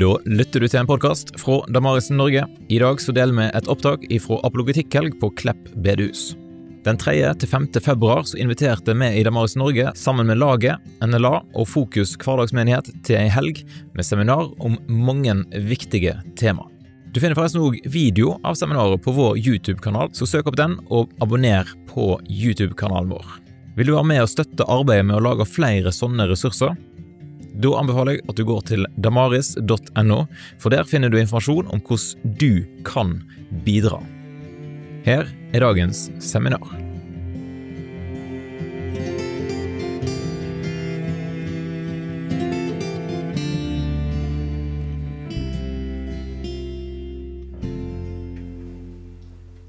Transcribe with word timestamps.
Da 0.00 0.14
lytter 0.24 0.62
du 0.62 0.64
til 0.64 0.80
en 0.80 0.86
podkast 0.88 1.34
fra 1.36 1.58
Damarisen 1.68 2.16
Norge. 2.16 2.46
I 2.72 2.78
dag 2.80 3.02
så 3.04 3.12
deler 3.12 3.36
vi 3.36 3.48
et 3.52 3.66
opptak 3.68 4.06
fra 4.24 4.38
apologetikkhelg 4.48 5.18
på 5.20 5.28
Klepp 5.36 5.66
bedehus. 5.84 6.30
Den 6.86 6.96
3. 6.96 7.12
til 7.42 7.50
5. 7.50 7.66
februar 7.84 8.24
så 8.24 8.38
inviterte 8.40 8.94
vi 8.96 9.10
i 9.18 9.26
Damarisen 9.26 9.60
Norge 9.60 9.92
sammen 10.00 10.30
med 10.30 10.40
laget, 10.40 10.80
NLA 11.04 11.34
og 11.52 11.68
Fokus 11.68 12.14
hverdagsmenighet 12.16 12.88
til 13.04 13.18
ei 13.20 13.28
helg 13.28 13.60
med 13.92 14.08
seminar 14.08 14.48
om 14.64 14.78
mange 14.88 15.36
viktige 15.68 16.16
tema. 16.32 16.64
Du 17.12 17.20
finner 17.20 17.36
forresten 17.36 17.60
òg 17.60 17.76
video 17.84 18.38
av 18.40 18.56
seminaret 18.56 19.04
på 19.04 19.12
vår 19.12 19.36
YouTube-kanal, 19.36 20.14
så 20.16 20.24
søk 20.24 20.48
opp 20.48 20.56
den 20.56 20.78
og 20.88 21.12
abonner 21.20 21.68
på 21.92 22.14
YouTube-kanalen 22.24 23.12
vår. 23.12 23.36
Vil 23.76 23.92
du 23.92 23.98
være 23.98 24.08
med 24.14 24.24
og 24.24 24.32
støtte 24.32 24.64
arbeidet 24.64 25.10
med 25.10 25.20
å 25.20 25.26
lage 25.28 25.44
flere 25.44 25.92
sånne 25.92 26.24
ressurser? 26.32 26.72
Da 27.58 27.72
anbefaler 27.80 28.18
jeg 28.18 28.28
at 28.30 28.38
du 28.38 28.44
går 28.46 28.62
til 28.70 28.86
damaris.no, 29.02 30.20
for 30.60 30.72
der 30.72 30.86
finner 30.88 31.10
du 31.10 31.18
informasjon 31.20 31.70
om 31.72 31.82
hvordan 31.82 32.38
du 32.38 32.62
kan 32.86 33.18
bidra. 33.66 33.98
Her 35.04 35.26
er 35.52 35.64
dagens 35.64 36.08
seminar. 36.22 36.68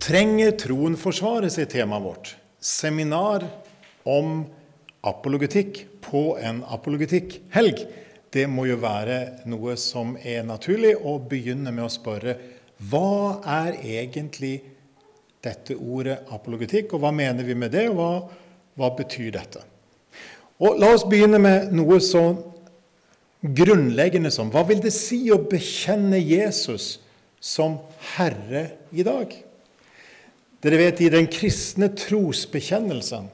Trenger 0.02 0.52
troen 0.59 0.98
forsvare, 1.00 1.48
er 1.48 1.67
temaet 1.72 2.03
vårt. 2.03 2.34
Seminar 2.59 3.45
om 4.03 4.41
apologetikk 5.07 5.85
på 6.03 6.37
en 6.41 6.61
apologetikkhelg. 6.67 7.85
Det 8.31 8.45
må 8.47 8.67
jo 8.69 8.77
være 8.80 9.45
noe 9.49 9.75
som 9.80 10.13
er 10.17 10.45
naturlig, 10.47 10.93
å 10.95 11.17
begynne 11.19 11.73
med 11.73 11.85
å 11.88 11.91
spørre 11.91 12.38
hva 12.89 13.41
er 13.45 13.77
egentlig 13.81 14.55
dette 15.41 15.75
ordet 15.75 16.21
apologetikk, 16.33 16.93
og 16.93 17.03
hva 17.03 17.11
mener 17.13 17.45
vi 17.45 17.58
med 17.58 17.73
det, 17.73 17.88
og 17.89 17.97
hva, 17.97 18.11
hva 18.77 18.89
betyr 18.97 19.33
dette? 19.35 19.66
Og 20.61 20.77
La 20.77 20.91
oss 20.93 21.05
begynne 21.09 21.41
med 21.41 21.71
noe 21.73 21.97
så 22.03 22.23
grunnleggende 23.41 24.30
som 24.33 24.52
hva 24.53 24.61
vil 24.69 24.81
det 24.83 24.93
si 24.93 25.23
å 25.33 25.41
bekjenne 25.49 26.19
Jesus 26.21 26.99
som 27.41 27.80
Herre 28.13 28.67
i 28.93 29.05
dag? 29.05 29.33
Dere 30.61 30.77
vet, 30.77 31.02
I 31.02 31.09
den 31.09 31.25
kristne 31.31 31.89
trosbekjennelsen 31.97 33.31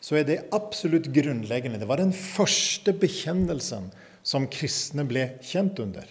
så 0.00 0.20
er 0.20 0.26
det 0.28 0.44
absolutt 0.54 1.10
grunnleggende. 1.14 1.80
Det 1.80 1.88
var 1.90 2.00
den 2.00 2.14
første 2.14 2.94
bekjennelsen 2.94 3.90
som 4.26 4.46
kristne 4.50 5.04
ble 5.08 5.30
kjent 5.44 5.80
under. 5.82 6.06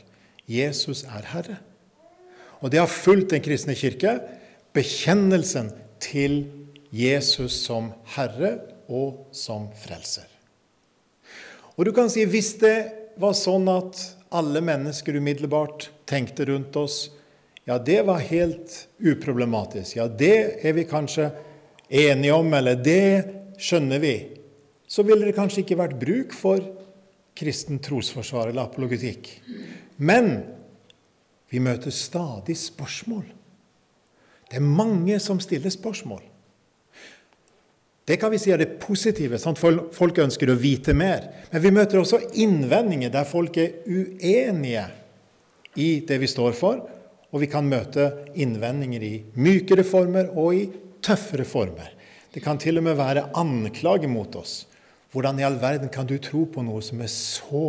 Jesus 0.48 1.04
er 1.08 1.28
Herre. 1.32 1.60
Og 2.64 2.72
det 2.74 2.82
har 2.82 2.90
fulgt 2.90 3.32
Den 3.32 3.44
kristne 3.46 3.76
kirke, 3.78 4.18
bekjennelsen 4.74 5.72
til 6.02 6.48
Jesus 6.92 7.60
som 7.66 7.92
Herre 8.16 8.58
og 8.88 9.28
som 9.36 9.68
Frelser. 9.76 10.28
Og 11.78 11.86
du 11.86 11.94
kan 11.94 12.10
si 12.10 12.26
hvis 12.26 12.56
det 12.62 12.78
var 13.22 13.36
sånn 13.38 13.68
at 13.70 14.00
alle 14.34 14.62
mennesker 14.66 15.20
umiddelbart 15.20 15.90
tenkte 16.10 16.48
rundt 16.50 16.76
oss 16.80 17.08
ja, 17.68 17.76
det 17.78 18.06
var 18.08 18.24
helt 18.24 18.88
uproblematisk. 19.04 19.98
Ja, 19.98 20.06
det 20.08 20.64
er 20.64 20.72
vi 20.78 20.86
kanskje 20.88 21.34
enige 21.92 22.38
om, 22.38 22.54
eller 22.56 22.80
det 22.80 23.37
skjønner 23.58 24.02
vi, 24.02 24.16
så 24.88 25.04
ville 25.04 25.28
det 25.28 25.36
kanskje 25.36 25.64
ikke 25.64 25.80
vært 25.80 25.98
bruk 26.00 26.36
for 26.36 26.62
kristen 27.38 27.82
trosforsvar 27.84 28.52
eller 28.52 28.70
apologetikk. 28.70 29.30
Men 29.98 30.32
vi 31.52 31.62
møter 31.64 31.94
stadig 31.94 32.58
spørsmål. 32.60 33.26
Det 34.48 34.60
er 34.60 34.64
mange 34.64 35.20
som 35.20 35.40
stiller 35.44 35.72
spørsmål. 35.74 36.22
Det 38.08 38.16
kan 38.20 38.32
vi 38.32 38.40
si 38.40 38.54
er 38.56 38.62
det 38.62 38.78
positive. 38.80 39.40
Sant? 39.40 39.60
Folk 39.60 40.20
ønsker 40.24 40.48
å 40.48 40.60
vite 40.60 40.96
mer. 40.96 41.28
Men 41.52 41.64
vi 41.64 41.74
møter 41.76 42.00
også 42.00 42.22
innvendinger 42.40 43.12
der 43.12 43.28
folk 43.28 43.60
er 43.60 43.82
uenige 43.84 44.86
i 45.76 45.90
det 46.08 46.22
vi 46.22 46.30
står 46.32 46.56
for. 46.56 46.80
Og 47.28 47.44
vi 47.44 47.50
kan 47.52 47.68
møte 47.68 48.08
innvendinger 48.40 49.04
i 49.04 49.14
mykere 49.36 49.84
former 49.84 50.32
og 50.40 50.56
i 50.56 50.64
tøffere 51.04 51.44
former. 51.48 51.92
Det 52.34 52.44
kan 52.44 52.60
til 52.62 52.80
og 52.80 52.86
med 52.86 52.98
være 53.00 53.30
anklager 53.38 54.12
mot 54.12 54.36
oss. 54.40 54.66
Hvordan 55.14 55.40
i 55.40 55.46
all 55.48 55.58
verden 55.62 55.90
kan 55.90 56.08
du 56.08 56.18
tro 56.22 56.44
på 56.52 56.64
noe 56.66 56.84
som 56.84 57.02
er 57.02 57.12
så 57.12 57.64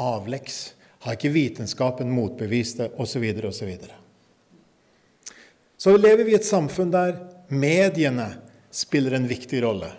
avleggs? 0.00 0.72
Har 1.04 1.18
ikke 1.18 1.34
vitenskapen 1.34 2.10
motbevist 2.10 2.80
det? 2.80 2.90
Osv. 2.98 3.22
osv. 3.46 3.76
Så 3.76 3.92
så 5.76 5.92
lever 5.96 6.24
vi 6.24 6.32
i 6.32 6.38
et 6.38 6.46
samfunn 6.48 6.90
der 6.90 7.18
mediene 7.52 8.30
spiller 8.72 9.14
en 9.14 9.28
viktig 9.28 9.60
rolle. 9.62 9.90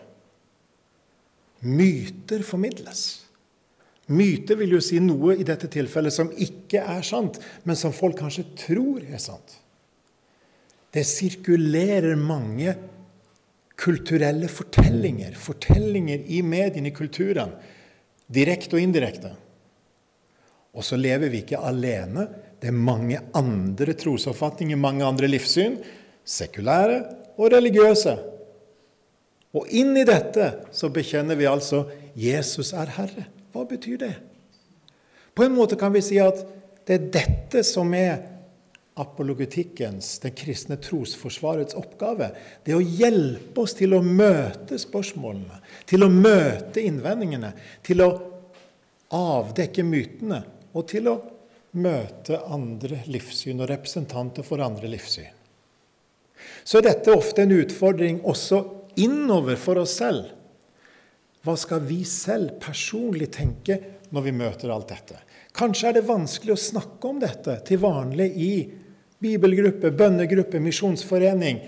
Myter 1.61 2.41
formidles. 2.45 3.03
Myter 4.07 4.57
vil 4.59 4.73
jo 4.77 4.81
si 4.83 4.99
noe 5.03 5.35
i 5.37 5.45
dette 5.47 5.69
tilfellet 5.71 6.15
som 6.15 6.31
ikke 6.31 6.81
er 6.81 7.05
sant, 7.05 7.39
men 7.63 7.77
som 7.79 7.95
folk 7.95 8.17
kanskje 8.19 8.45
tror 8.57 9.05
er 9.05 9.21
sant. 9.21 9.57
Det 10.93 11.03
sirkulerer 11.05 12.15
mange 12.19 12.73
kulturelle 13.77 14.49
fortellinger, 14.49 15.35
fortellinger 15.37 16.23
i 16.33 16.41
mediene, 16.41 16.89
i 16.89 16.95
kulturen, 16.95 17.53
direkte 18.27 18.77
og 18.77 18.83
indirekte. 18.83 19.33
Og 20.77 20.85
så 20.85 20.97
lever 20.99 21.31
vi 21.33 21.43
ikke 21.43 21.61
alene. 21.61 22.27
Det 22.57 22.69
er 22.69 22.75
mange 22.75 23.21
andre 23.37 23.93
trosoppfatninger, 23.97 24.77
mange 24.77 25.05
andre 25.05 25.29
livssyn, 25.29 25.77
sekulære 26.27 26.99
og 27.37 27.53
religiøse. 27.53 28.17
Og 29.57 29.69
inn 29.73 29.95
i 29.97 30.05
dette 30.05 30.51
så 30.75 30.89
bekjenner 30.93 31.37
vi 31.39 31.47
altså 31.49 31.85
Jesus 32.17 32.73
er 32.77 32.91
Herre. 32.97 33.27
Hva 33.53 33.63
betyr 33.69 34.01
det? 34.01 34.15
På 35.37 35.45
en 35.45 35.55
måte 35.55 35.77
kan 35.79 35.93
vi 35.93 36.01
si 36.05 36.17
at 36.21 36.41
det 36.87 36.97
er 36.97 37.09
dette 37.13 37.63
som 37.65 37.93
er 37.93 38.36
apologetikkens, 39.01 40.17
den 40.23 40.33
kristne 40.37 40.77
trosforsvarets 40.81 41.77
oppgave. 41.77 42.31
Det 42.63 42.73
er 42.73 42.79
å 42.79 42.83
hjelpe 43.01 43.63
oss 43.63 43.75
til 43.77 43.95
å 43.97 44.03
møte 44.03 44.79
spørsmålene, 44.81 45.61
til 45.89 46.05
å 46.05 46.11
møte 46.11 46.83
innvendingene, 46.83 47.53
til 47.85 48.03
å 48.05 48.11
avdekke 49.13 49.85
mytene 49.87 50.41
og 50.73 50.87
til 50.91 51.09
å 51.11 51.17
møte 51.77 52.39
andre 52.49 53.03
livssyn 53.11 53.61
og 53.61 53.69
representanter 53.71 54.45
for 54.45 54.63
andre 54.63 54.89
livssyn. 54.91 55.33
Så 56.63 56.79
er 56.79 56.89
dette 56.89 57.13
ofte 57.13 57.43
en 57.43 57.55
utfordring 57.55 58.19
også 58.27 58.61
innover 58.99 59.59
for 59.59 59.79
oss 59.81 59.97
selv. 59.99 60.33
Hva 61.45 61.55
skal 61.59 61.83
vi 61.87 62.01
selv 62.07 62.57
personlig 62.61 63.29
tenke 63.37 63.77
når 64.11 64.25
vi 64.25 64.35
møter 64.35 64.73
alt 64.73 64.89
dette? 64.91 65.21
Kanskje 65.57 65.89
er 65.89 65.97
det 65.97 66.09
vanskelig 66.09 66.53
å 66.53 66.59
snakke 66.59 67.09
om 67.09 67.21
dette 67.21 67.55
til 67.67 67.81
vanlig 67.81 68.27
i 68.35 68.51
bibelgruppe, 69.19 69.91
bønnegruppe, 69.91 70.59
misjonsforening, 70.61 71.61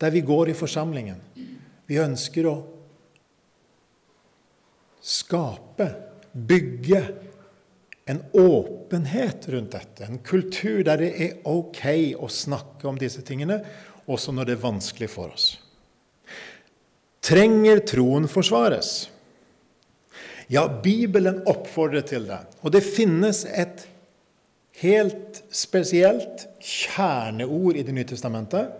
der 0.00 0.10
vi 0.14 0.22
går 0.24 0.52
i 0.52 0.56
forsamlingen. 0.56 1.18
Vi 1.86 1.98
ønsker 2.00 2.46
å 2.48 2.54
skape, 5.00 5.88
bygge 6.32 7.02
en 8.10 8.22
åpenhet 8.32 9.48
rundt 9.48 9.74
dette. 9.74 10.06
En 10.06 10.20
kultur 10.24 10.82
der 10.86 11.02
det 11.02 11.10
er 11.14 11.48
OK 11.48 11.82
å 12.18 12.30
snakke 12.30 12.88
om 12.90 12.98
disse 12.98 13.22
tingene, 13.26 13.60
også 14.10 14.34
når 14.34 14.48
det 14.48 14.56
er 14.56 14.64
vanskelig 14.64 15.10
for 15.12 15.34
oss. 15.34 15.52
Trenger 17.22 17.82
troen 17.86 18.26
forsvares? 18.30 19.10
Ja, 20.50 20.64
Bibelen 20.82 21.44
oppfordrer 21.46 22.02
til 22.02 22.24
det. 22.26 22.40
Og 22.64 22.72
det 22.74 22.82
finnes 22.82 23.44
et 23.46 23.84
helt 24.80 25.42
spesielt 25.52 26.46
kjerneord 26.60 27.76
i 27.76 27.84
Det 27.84 27.94
nye 27.94 28.08
testamentet, 28.08 28.70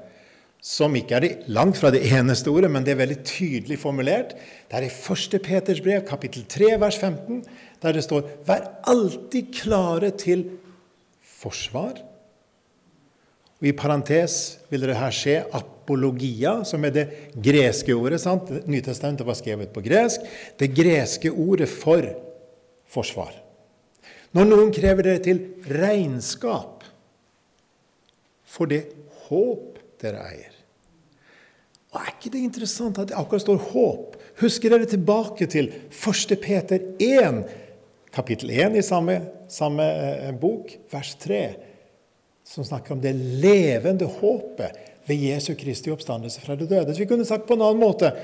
som 0.60 0.92
ikke 0.96 1.16
er 1.16 1.26
langt 1.48 1.78
fra 1.80 1.88
det 1.92 2.02
eneste 2.12 2.52
ordet, 2.52 2.68
men 2.72 2.84
det 2.84 2.92
er 2.92 3.00
veldig 3.00 3.22
tydelig 3.24 3.78
formulert. 3.80 4.34
Det 4.68 4.76
er 4.76 4.88
i 4.88 4.92
1. 4.92 5.38
Peters 5.40 5.80
brev, 5.80 6.02
kapittel 6.08 6.44
3, 6.44 6.74
vers 6.80 6.98
15, 7.00 7.42
der 7.80 7.96
det 7.96 8.04
står 8.04 8.28
Vær 8.46 8.66
alltid 8.92 9.54
klare 9.56 10.12
til 10.12 10.44
forsvar. 11.40 11.96
Og 13.60 13.68
I 13.68 13.76
parentes 13.76 14.34
vil 14.72 14.84
det 14.88 14.96
her 14.96 15.12
skje 15.12 15.36
apologia, 15.56 16.58
som 16.64 16.84
er 16.84 16.92
det 16.96 17.06
greske 17.36 17.96
ordet. 17.96 18.20
sant? 18.20 18.48
Nytestamentet 18.68 19.26
var 19.26 19.36
skrevet 19.36 19.72
på 19.72 19.84
gresk. 19.84 20.24
Det 20.60 20.72
greske 20.76 21.32
ordet 21.32 21.68
for 21.68 22.04
forsvar. 22.88 23.32
Når 24.36 24.46
noen 24.46 24.70
krever 24.74 25.06
dere 25.06 25.22
til 25.24 25.40
regnskap 25.66 26.84
for 28.46 28.70
det 28.70 28.84
håp 29.26 29.78
dere 30.02 30.22
eier. 30.30 30.54
Og 31.90 31.98
Er 31.98 32.12
ikke 32.12 32.30
det 32.30 32.44
interessant 32.46 32.98
at 33.02 33.10
det 33.10 33.18
akkurat 33.18 33.42
står 33.42 33.58
håp? 33.72 34.14
Husker 34.40 34.70
dere 34.70 34.86
tilbake 34.86 35.48
til 35.50 35.72
1. 35.90 36.36
Peter 36.42 36.84
1, 37.02 37.40
kapittel 38.14 38.52
1 38.54 38.78
i 38.78 38.84
samme, 38.86 39.16
samme 39.50 39.82
eh, 39.82 40.30
bok, 40.38 40.70
vers 40.92 41.10
3, 41.18 41.40
som 42.46 42.66
snakker 42.66 42.94
om 42.94 43.02
det 43.02 43.14
levende 43.14 44.06
håpet 44.06 44.78
ved 45.06 45.26
Jesu 45.26 45.56
Kristi 45.58 45.90
oppstandelse 45.90 46.42
fra 46.44 46.54
de 46.54 46.68
døde. 46.70 46.94
Så 46.94 47.02
vi 47.02 47.10
kunne 47.10 47.26
sagt 47.26 47.48
på 47.48 47.58
en 47.58 47.66
annen 47.66 47.82
måte 47.82 48.14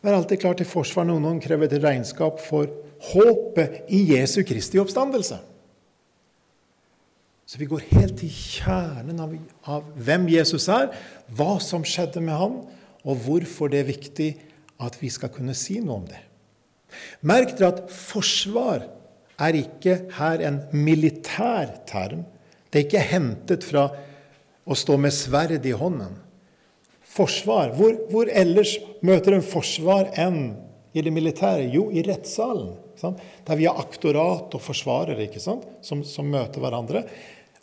Vær 0.00 0.14
alltid 0.16 0.40
klar 0.40 0.54
til 0.56 0.64
forsvar 0.64 1.04
når 1.04 1.18
noen 1.20 1.40
krever 1.44 1.68
til 1.68 1.82
regnskap 1.84 2.38
for 2.40 2.70
håpet 3.00 3.86
i 3.92 4.02
Jesu 4.14 4.42
Kristi 4.46 4.80
oppstandelse. 4.80 5.40
Så 7.50 7.58
vi 7.58 7.66
går 7.66 7.82
helt 7.90 8.20
til 8.20 8.30
kjernen 8.30 9.18
av, 9.18 9.32
av 9.66 9.86
hvem 9.98 10.28
Jesus 10.30 10.68
er, 10.70 10.92
hva 11.34 11.56
som 11.62 11.82
skjedde 11.82 12.22
med 12.22 12.36
ham, 12.38 12.60
og 13.02 13.24
hvorfor 13.24 13.72
det 13.72 13.80
er 13.80 13.88
viktig 13.88 14.28
at 14.80 14.98
vi 15.00 15.10
skal 15.12 15.32
kunne 15.34 15.56
si 15.58 15.80
noe 15.82 15.96
om 15.98 16.06
det. 16.06 16.20
Merk 17.26 17.56
dere 17.58 17.72
at 17.72 17.90
forsvar 17.90 18.84
er 19.40 19.58
ikke 19.58 19.96
her 20.18 20.44
en 20.46 20.60
militær 20.76 21.72
term. 21.88 22.24
Det 22.70 22.78
er 22.78 22.86
ikke 22.86 23.06
hentet 23.10 23.66
fra 23.66 23.88
å 24.62 24.76
stå 24.76 24.98
med 25.00 25.14
sverd 25.14 25.66
i 25.66 25.74
hånden. 25.74 26.14
Forsvar. 27.10 27.72
Hvor, 27.74 27.96
hvor 28.12 28.30
ellers 28.30 28.76
møter 29.02 29.34
en 29.34 29.46
forsvar 29.46 30.12
enn 30.20 30.52
i 30.94 31.02
det 31.02 31.12
militære? 31.14 31.66
Jo, 31.74 31.88
i 31.90 32.04
rettssalen. 32.06 32.76
Sant? 33.00 33.20
Der 33.46 33.58
vi 33.58 33.66
har 33.68 33.80
aktorat 33.80 34.52
og 34.56 34.62
forsvarere 34.62 35.24
ikke 35.26 35.42
sant? 35.42 35.66
Som, 35.84 36.04
som 36.04 36.28
møter 36.30 36.62
hverandre. 36.62 37.04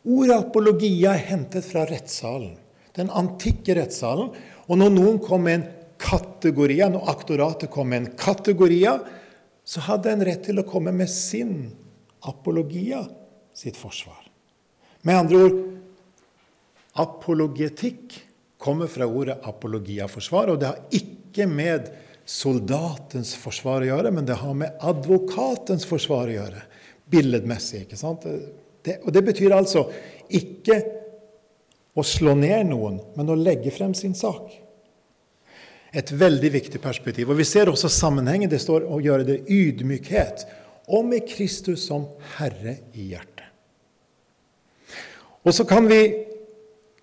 Ordet 0.07 0.37
apologia 0.37 1.13
er 1.13 1.25
hentet 1.29 1.65
fra 1.67 1.85
rettssalen. 1.89 2.55
Den 2.97 3.11
antikke 3.13 3.75
rettssalen. 3.77 4.31
Og 4.67 4.79
når 4.79 4.93
noen 4.93 5.19
kom 5.23 5.45
med 5.45 5.59
en 5.59 5.67
kategoria, 6.01 6.89
når 6.89 7.09
aktoratet 7.13 7.71
kom 7.73 7.91
med 7.91 8.01
en 8.01 8.11
kategoria, 8.17 8.97
så 9.67 9.83
hadde 9.89 10.13
en 10.13 10.23
rett 10.25 10.45
til 10.47 10.61
å 10.61 10.67
komme 10.67 10.93
med 10.95 11.09
sin 11.11 11.67
apologia, 12.27 13.03
sitt 13.53 13.77
forsvar. 13.77 14.23
Med 15.05 15.19
andre 15.19 15.41
ord 15.43 15.57
apologetikk 16.97 18.15
kommer 18.57 18.89
fra 18.89 19.05
ordet 19.05 19.37
apologia-forsvar, 19.45 20.53
og 20.53 20.61
det 20.61 20.71
har 20.71 20.97
ikke 20.97 21.45
med 21.49 21.91
soldatens 22.27 23.31
forsvar 23.39 23.85
å 23.85 23.91
gjøre, 23.93 24.11
men 24.11 24.27
det 24.27 24.35
har 24.41 24.55
med 24.57 24.81
advokatens 24.83 25.87
forsvar 25.87 26.27
å 26.27 26.35
gjøre. 26.35 26.63
Billedmessig. 27.07 27.85
ikke 27.85 27.99
sant? 27.99 28.27
Det, 28.83 28.99
og 29.05 29.13
det 29.15 29.23
betyr 29.29 29.55
altså 29.55 29.85
ikke 30.35 30.81
å 31.97 32.03
slå 32.05 32.35
ned 32.35 32.67
noen, 32.73 32.99
men 33.15 33.31
å 33.31 33.39
legge 33.39 33.71
frem 33.71 33.95
sin 33.95 34.15
sak. 34.15 34.51
Et 35.95 36.11
veldig 36.11 36.51
viktig 36.51 36.81
perspektiv. 36.83 37.31
Og 37.31 37.39
Vi 37.39 37.47
ser 37.47 37.71
også 37.71 37.89
sammenhengen. 37.89 38.51
Det 38.51 38.59
står 38.61 38.83
å 38.85 38.99
gjøre 39.01 39.25
det 39.25 39.39
ydmykhet, 39.47 40.43
og 40.91 41.07
med 41.07 41.25
Kristus 41.27 41.87
som 41.87 42.05
Herre 42.35 42.77
i 42.93 43.09
hjertet. 43.13 43.47
Og 45.47 45.55
så 45.55 45.63
kan 45.63 45.87
vi 45.87 46.01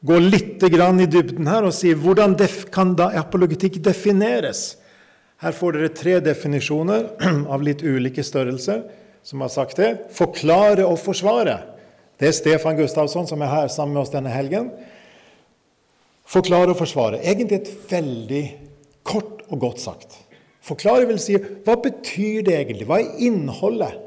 gå 0.04 0.18
litt 0.20 0.62
i 0.62 1.06
dybden 1.08 1.46
her 1.48 1.64
og 1.64 1.72
si 1.72 1.94
hvordan 1.96 2.36
kan 2.72 2.92
da 2.96 3.08
apologetikk 3.16 3.80
defineres? 3.80 4.83
Her 5.44 5.52
får 5.52 5.76
dere 5.76 5.92
tre 5.92 6.18
definisjoner 6.24 7.10
av 7.52 7.64
litt 7.64 7.84
ulike 7.84 8.24
størrelser 8.24 8.86
som 9.24 9.44
har 9.44 9.52
sagt 9.52 9.80
det. 9.80 9.90
Forklare 10.16 10.86
og 10.88 10.96
forsvare. 11.02 11.58
Det 12.20 12.30
er 12.30 12.36
Stefan 12.36 12.78
Gustavsson 12.78 13.28
som 13.28 13.42
er 13.44 13.52
her 13.52 13.72
sammen 13.72 13.96
med 13.96 14.04
oss 14.04 14.12
denne 14.14 14.32
helgen. 14.32 14.70
Forklare 16.24 16.72
og 16.72 16.78
forsvare. 16.80 17.20
Egentlig 17.20 17.60
et 17.60 17.72
veldig 17.90 18.44
Kort 19.04 19.42
og 19.52 19.58
godt 19.60 19.82
sagt. 19.82 20.14
Forklare 20.64 21.04
vil 21.04 21.18
si 21.20 21.36
hva 21.36 21.74
betyr 21.76 22.40
det 22.46 22.54
egentlig? 22.56 22.86
Hva 22.88 23.02
er 23.02 23.18
innholdet? 23.26 23.98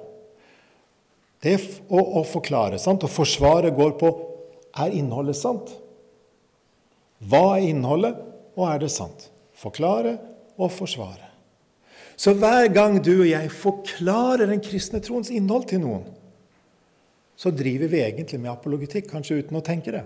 Det 1.45 1.53
er 1.53 1.67
å, 1.93 2.01
å 2.17 2.23
forklare. 2.25 2.79
sant? 2.81 3.05
Og 3.05 3.13
forsvaret 3.13 3.75
går 3.77 3.93
på 4.01 4.09
er 4.81 4.95
innholdet 4.97 5.37
sant? 5.37 5.69
Hva 7.21 7.59
er 7.59 7.69
innholdet, 7.69 8.17
og 8.57 8.65
er 8.71 8.81
det 8.81 8.89
sant? 8.93 9.29
Forklare 9.57 10.15
og 10.57 10.73
forsvare. 10.73 11.26
Så 12.17 12.33
hver 12.33 12.67
gang 12.73 12.97
du 13.05 13.19
og 13.19 13.29
jeg 13.29 13.51
forklarer 13.53 14.49
den 14.49 14.61
kristne 14.63 15.01
troens 15.05 15.29
innhold 15.29 15.67
til 15.69 15.83
noen, 15.83 16.07
så 17.37 17.51
driver 17.53 17.91
vi 17.91 18.01
egentlig 18.01 18.39
med 18.41 18.49
apologetikk, 18.49 19.11
kanskje 19.11 19.43
uten 19.43 19.59
å 19.59 19.65
tenke 19.65 19.93
det. 19.93 20.01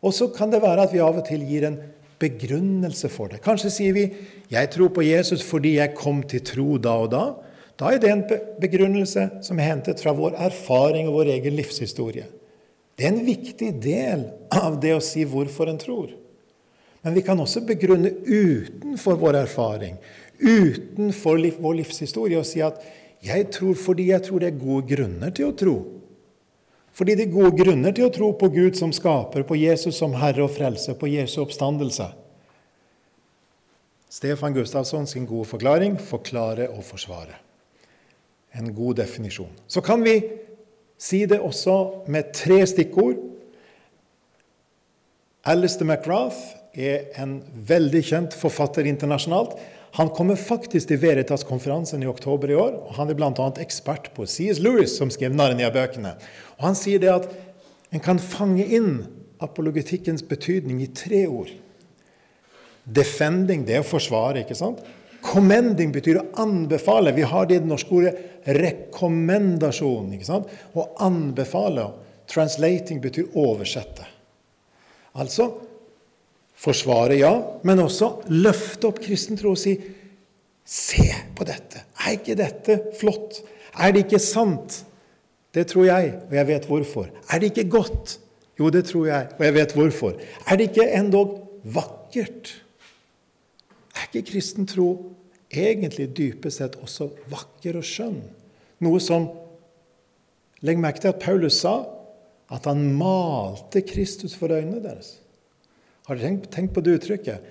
Og 0.00 0.14
så 0.16 0.30
kan 0.32 0.48
det 0.48 0.62
være 0.62 0.86
at 0.86 0.94
vi 0.94 1.02
av 1.04 1.18
og 1.20 1.26
til 1.28 1.44
gir 1.44 1.66
en 1.68 1.76
begrunnelse 2.18 3.10
for 3.12 3.28
det. 3.28 3.42
Kanskje 3.44 3.70
sier 3.70 3.92
vi 3.92 4.14
'Jeg 4.50 4.70
tror 4.70 4.88
på 4.88 5.04
Jesus 5.04 5.42
fordi 5.42 5.76
jeg 5.76 5.94
kom 5.94 6.22
til 6.22 6.40
tro 6.40 6.78
da 6.78 6.96
og 6.96 7.12
da'. 7.12 7.34
Da 7.78 7.92
er 7.92 7.98
det 7.98 8.10
en 8.10 8.24
begrunnelse 8.60 9.42
som 9.42 9.58
er 9.58 9.70
hentet 9.70 10.00
fra 10.00 10.12
vår 10.12 10.34
erfaring 10.34 11.08
og 11.08 11.14
vår 11.14 11.38
egen 11.38 11.54
livshistorie. 11.54 12.26
Det 12.98 13.04
er 13.04 13.12
en 13.12 13.26
viktig 13.26 13.82
del 13.82 14.24
av 14.50 14.80
det 14.80 14.94
å 14.96 15.02
si 15.02 15.24
hvorfor 15.24 15.68
en 15.68 15.78
tror. 15.78 16.10
Men 17.04 17.14
vi 17.14 17.22
kan 17.22 17.38
også 17.38 17.62
begrunne 17.66 18.10
utenfor 18.26 19.14
vår 19.14 19.44
erfaring, 19.44 19.96
utenfor 20.38 21.40
vår 21.60 21.74
livshistorie, 21.82 22.38
og 22.38 22.46
si 22.46 22.60
at 22.60 22.82
'jeg 23.22 23.50
tror 23.50 23.74
fordi 23.74 24.10
jeg 24.10 24.22
tror 24.22 24.38
det 24.38 24.48
er 24.48 24.64
gode 24.64 24.96
grunner 24.96 25.30
til 25.30 25.46
å 25.46 25.52
tro'. 25.52 25.98
Fordi 26.92 27.14
det 27.14 27.28
er 27.28 27.32
gode 27.32 27.56
grunner 27.56 27.92
til 27.92 28.08
å 28.08 28.14
tro 28.14 28.32
på 28.32 28.48
Gud 28.48 28.76
som 28.76 28.92
skaper, 28.92 29.42
på 29.42 29.54
Jesus 29.54 29.96
som 29.96 30.12
Herre 30.12 30.42
og 30.42 30.50
Frelse, 30.50 30.94
på 30.94 31.06
Jesu 31.06 31.40
oppstandelse. 31.40 32.08
Stefan 34.10 34.54
Gustavsson 34.56 35.06
sin 35.06 35.26
gode 35.28 35.46
forklaring 35.46 35.98
forklare 36.00 36.68
og 36.72 36.82
forsvare. 36.84 37.36
En 38.56 38.74
god 38.74 38.94
definisjon. 38.94 39.52
Så 39.68 39.80
kan 39.80 40.02
vi 40.02 40.22
si 40.98 41.24
det 41.26 41.38
også 41.38 42.08
med 42.08 42.32
tre 42.34 42.64
stikkord. 42.66 43.20
Alistair 45.46 45.86
McGrath 45.86 46.56
er 46.74 47.12
en 47.22 47.38
veldig 47.68 48.02
kjent 48.04 48.34
forfatter 48.34 48.88
internasjonalt. 48.90 49.54
Han 49.96 50.10
kommer 50.12 50.36
faktisk 50.36 50.90
til 50.90 51.00
Veritas-konferansen 51.00 52.02
i 52.04 52.08
oktober 52.10 52.50
i 52.52 52.56
år. 52.58 52.74
og 52.86 52.94
Han 52.98 53.08
er 53.10 53.16
bl.a. 53.16 53.32
ekspert 53.62 54.10
på 54.14 54.26
C.S. 54.26 54.60
Lewis, 54.60 54.96
som 54.98 55.10
skrev 55.10 55.32
Narnia-bøkene. 55.34 56.14
Og 56.58 56.66
Han 56.66 56.76
sier 56.76 57.00
det 57.02 57.14
at 57.14 57.30
en 57.94 58.04
kan 58.04 58.20
fange 58.20 58.66
inn 58.66 59.06
apologetikkens 59.40 60.24
betydning 60.28 60.82
i 60.84 60.90
tre 60.92 61.24
ord. 61.30 61.50
Defending, 62.84 63.64
det 63.68 63.78
er 63.78 63.84
å 63.84 63.88
forsvare, 63.88 64.42
ikke 64.44 64.56
sant? 64.58 64.82
Commending 65.24 65.90
betyr 65.92 66.20
å 66.20 66.26
anbefale. 66.44 67.12
Vi 67.16 67.26
har 67.26 67.48
det 67.48 67.58
i 67.58 67.62
det 67.62 67.70
norske 67.70 67.94
ordet 67.94 68.14
rekommendasjon. 68.58 70.12
ikke 70.14 70.28
sant? 70.28 70.52
Å 70.74 70.84
anbefale. 71.04 71.88
Translating 72.28 73.00
betyr 73.02 73.32
oversette. 73.40 74.04
Altså 75.18 75.48
Forsvare, 76.58 77.14
ja, 77.20 77.32
men 77.66 77.80
også 77.82 78.10
løfte 78.34 78.88
opp 78.90 78.98
kristen 79.04 79.38
tro 79.38 79.54
og 79.54 79.60
si 79.60 79.76
Se 80.68 81.06
på 81.32 81.46
dette. 81.48 81.80
Er 82.04 82.18
ikke 82.18 82.34
dette 82.36 82.74
flott? 82.98 83.38
Er 83.72 83.94
det 83.94 84.02
ikke 84.04 84.18
sant? 84.20 84.82
Det 85.54 85.64
tror 85.70 85.86
jeg, 85.86 86.10
og 86.28 86.34
jeg 86.36 86.48
vet 86.50 86.66
hvorfor. 86.68 87.06
Er 87.32 87.40
det 87.40 87.54
ikke 87.54 87.70
godt? 87.72 88.18
Jo, 88.58 88.68
det 88.74 88.84
tror 88.90 89.06
jeg, 89.06 89.30
og 89.38 89.44
jeg 89.46 89.54
vet 89.54 89.72
hvorfor. 89.72 90.18
Er 90.44 90.58
det 90.58 90.68
ikke 90.68 90.90
endog 90.98 91.38
vakkert? 91.64 92.52
Er 93.96 94.10
ikke 94.10 94.26
kristen 94.32 94.68
tro 94.68 94.90
egentlig 95.48 96.10
dypest 96.18 96.60
sett 96.60 96.76
også 96.82 97.08
vakker 97.32 97.80
og 97.80 97.86
skjønn? 97.86 98.20
Noe 98.84 99.00
som 99.02 99.30
Legg 100.66 100.80
merke 100.82 100.98
til 101.00 101.12
at 101.12 101.20
Paulus 101.22 101.60
sa 101.62 101.76
at 102.50 102.64
han 102.66 102.80
malte 102.98 103.84
Kristus 103.86 104.34
for 104.34 104.50
øynene 104.50 104.82
deres. 104.82 105.20
Har 106.08 106.16
du 106.16 106.22
tenkt, 106.48 106.74
på 106.74 106.80
det 106.80 106.94
uttrykket? 106.96 107.48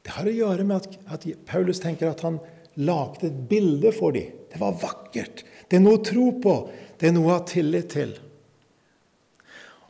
Det 0.00 0.14
har 0.16 0.24
å 0.24 0.32
gjøre 0.32 0.64
med 0.64 0.78
at, 0.80 0.94
at 1.12 1.24
Paulus 1.44 1.82
tenker 1.82 2.08
at 2.08 2.22
han 2.24 2.38
lagde 2.80 3.28
et 3.28 3.40
bilde 3.50 3.90
for 3.92 4.16
dem. 4.16 4.30
Det 4.48 4.60
var 4.62 4.78
vakkert. 4.80 5.42
Det 5.68 5.76
er 5.76 5.82
noe 5.84 5.98
å 5.98 6.04
tro 6.06 6.30
på. 6.40 6.54
Det 6.96 7.10
er 7.10 7.12
noe 7.12 7.28
å 7.28 7.34
ha 7.34 7.42
tillit 7.44 7.90
til. 7.92 8.14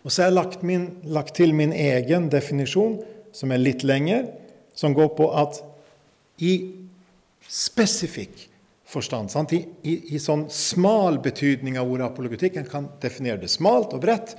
Og 0.02 0.10
så 0.10 0.24
har 0.24 0.32
jeg 0.32 0.36
lagt, 0.36 0.64
min, 0.66 0.88
lagt 1.14 1.36
til 1.38 1.54
min 1.54 1.70
egen 1.70 2.26
definisjon, 2.32 2.96
som 3.30 3.54
er 3.54 3.62
litt 3.62 3.84
lengre, 3.86 4.24
som 4.74 4.94
går 4.96 5.12
på 5.18 5.28
at 5.38 5.60
i 6.42 6.56
spesifikk 7.46 8.48
forstand, 8.86 9.30
I, 9.54 9.60
i, 9.86 9.94
i, 10.14 10.18
sånn 10.22 10.48
smal 10.50 11.20
betydning 11.22 11.78
av 11.78 11.90
ordet 11.90 12.08
apologetikk, 12.08 12.58
en 12.58 12.68
kan 12.70 12.90
definere 13.02 13.44
det 13.44 13.50
smalt 13.52 13.94
og 13.94 14.02
bredt, 14.02 14.34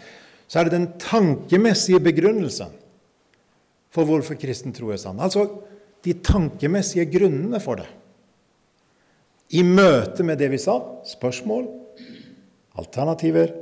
så 0.48 0.60
er 0.60 0.68
det 0.68 0.75
den 0.75 0.89
tankemessige 1.00 2.04
begrunnelsen 2.04 2.75
for 3.98 4.06
hvorfor 4.06 4.38
kristen 4.38 4.75
tro 4.75 4.92
er 4.94 5.01
sann. 5.01 5.18
Altså 5.18 5.48
de 6.06 6.13
tankemessige 6.22 7.08
grunnene 7.10 7.60
for 7.63 7.82
det. 7.82 7.88
I 9.58 9.63
møte 9.66 10.25
med 10.27 10.38
det 10.38 10.51
vi 10.51 10.60
sa 10.62 10.75
spørsmål, 11.08 11.66
alternativer, 12.77 13.54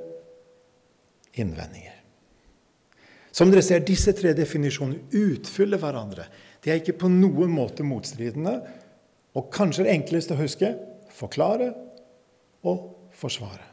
innvendinger. 1.40 1.94
Som 3.36 3.52
dere 3.52 3.64
ser, 3.66 3.84
disse 3.84 4.14
tre 4.16 4.32
definisjonene 4.36 5.12
utfyller 5.36 5.80
hverandre. 5.80 6.26
De 6.64 6.72
er 6.72 6.80
ikke 6.80 6.98
på 7.04 7.12
noen 7.12 7.52
måte 7.52 7.84
motstridende. 7.86 8.58
Og 9.36 9.50
kanskje 9.52 9.84
det 9.86 9.96
enkleste 9.98 10.36
å 10.36 10.40
huske 10.40 10.72
forklare 11.16 11.74
og 12.66 13.10
forsvare. 13.16 13.64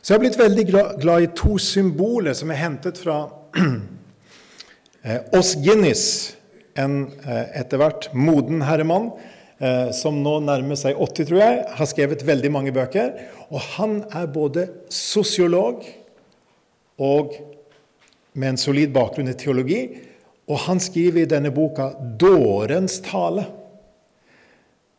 Så 0.00 0.12
jeg 0.12 0.18
har 0.18 0.22
blitt 0.22 0.38
veldig 0.38 0.64
glad 1.02 1.24
i 1.24 1.32
to 1.34 1.56
symboler 1.58 2.36
som 2.36 2.52
er 2.52 2.60
hentet 2.60 3.00
fra 3.00 3.24
Oss 5.36 5.54
Guinness, 5.62 6.34
en 6.74 7.06
eh, 7.22 7.60
etter 7.60 7.78
hvert 7.80 8.08
moden 8.16 8.64
herremann 8.66 9.12
eh, 9.62 9.92
som 9.94 10.18
nå 10.22 10.38
nærmer 10.42 10.78
seg 10.78 10.98
80, 10.98 11.28
tror 11.28 11.42
jeg, 11.42 11.60
har 11.78 11.90
skrevet 11.90 12.24
veldig 12.26 12.50
mange 12.52 12.74
bøker. 12.74 13.12
Og 13.46 13.62
han 13.76 14.00
er 14.10 14.26
både 14.32 14.66
sosiolog 14.92 15.86
og 16.98 17.36
med 18.36 18.54
en 18.54 18.60
solid 18.60 18.90
bakgrunn 18.96 19.30
i 19.30 19.38
teologi. 19.38 19.80
Og 20.50 20.60
han 20.66 20.82
skriver 20.82 21.22
i 21.22 21.30
denne 21.30 21.54
boka 21.54 21.92
'Dårens 22.18 23.00
tale'. 23.06 23.46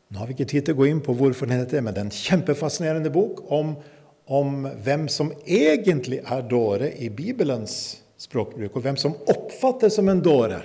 Nå 0.07 0.19
har 0.19 0.27
vi 0.27 0.37
ikke 0.37 0.47
tid 0.47 0.65
til 0.65 0.75
å 0.75 0.79
gå 0.79 0.87
inn 0.87 1.03
på 1.03 1.13
hvorfor 1.19 1.47
den 1.47 1.59
heter 1.59 1.77
det, 1.77 1.83
men 1.83 1.93
det 1.93 1.99
er 1.99 2.07
en 2.07 2.15
kjempefascinerende 2.15 3.11
bok 3.11 3.43
om, 3.51 3.75
om 4.27 4.67
hvem 4.83 5.07
som 5.11 5.33
egentlig 5.43 6.21
er 6.23 6.47
dåre 6.47 6.93
i 6.95 7.09
Bibelens 7.11 7.97
språkbruk, 8.17 8.75
og 8.75 8.83
hvem 8.83 8.97
som 8.99 9.15
oppfattes 9.29 9.97
som 9.97 10.09
en 10.09 10.23
dåre. 10.23 10.61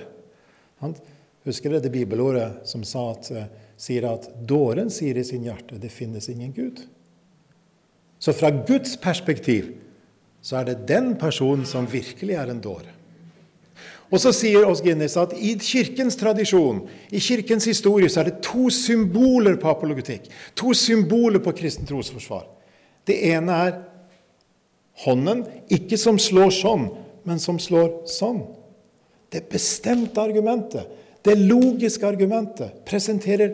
Husker 1.43 1.73
dere 1.73 1.83
det 1.83 1.91
bibelordet 1.93 2.63
som 2.67 2.83
at, 2.83 3.29
uh, 3.31 3.45
sier 3.79 4.07
at 4.07 4.29
dåren 4.47 4.91
sier 4.93 5.17
i 5.19 5.25
sin 5.27 5.43
hjerte 5.45 5.79
det 5.81 5.91
finnes 5.91 6.29
ingen 6.31 6.53
Gud. 6.55 6.83
Så 8.19 8.33
fra 8.35 8.51
Guds 8.51 8.95
perspektiv 8.97 9.73
så 10.43 10.61
er 10.61 10.69
det 10.69 10.87
den 10.87 11.13
personen 11.19 11.65
som 11.67 11.87
virkelig 11.89 12.37
er 12.39 12.51
en 12.51 12.61
dåre. 12.63 12.91
Og 14.13 14.21
så 14.21 14.29
sier 14.35 14.67
Oss 14.69 14.83
Guinness 14.83 15.15
at 15.17 15.33
i 15.33 15.55
kirkens 15.57 16.15
tradisjon, 16.19 16.83
i 17.09 17.19
kirkens 17.23 17.65
historie, 17.65 18.09
så 18.11 18.21
er 18.21 18.29
det 18.29 18.43
to 18.45 18.67
symboler 18.71 19.57
på 19.59 19.71
apologetikk. 19.71 20.27
To 20.59 20.75
symboler 20.77 21.41
på 21.41 21.55
kristen 21.57 21.87
trosforsvar. 21.89 22.45
Det 23.09 23.17
ene 23.31 23.55
er 23.67 23.79
hånden, 25.03 25.41
ikke 25.73 25.97
som 25.97 26.19
slår 26.21 26.53
sånn, 26.53 26.85
men 27.23 27.39
som 27.39 27.59
slår 27.59 28.03
sånn. 28.09 28.43
Det 29.33 29.47
bestemte 29.49 30.21
argumentet, 30.21 30.89
det 31.23 31.35
logiske 31.39 32.07
argumentet, 32.07 32.83
presenterer 32.85 33.53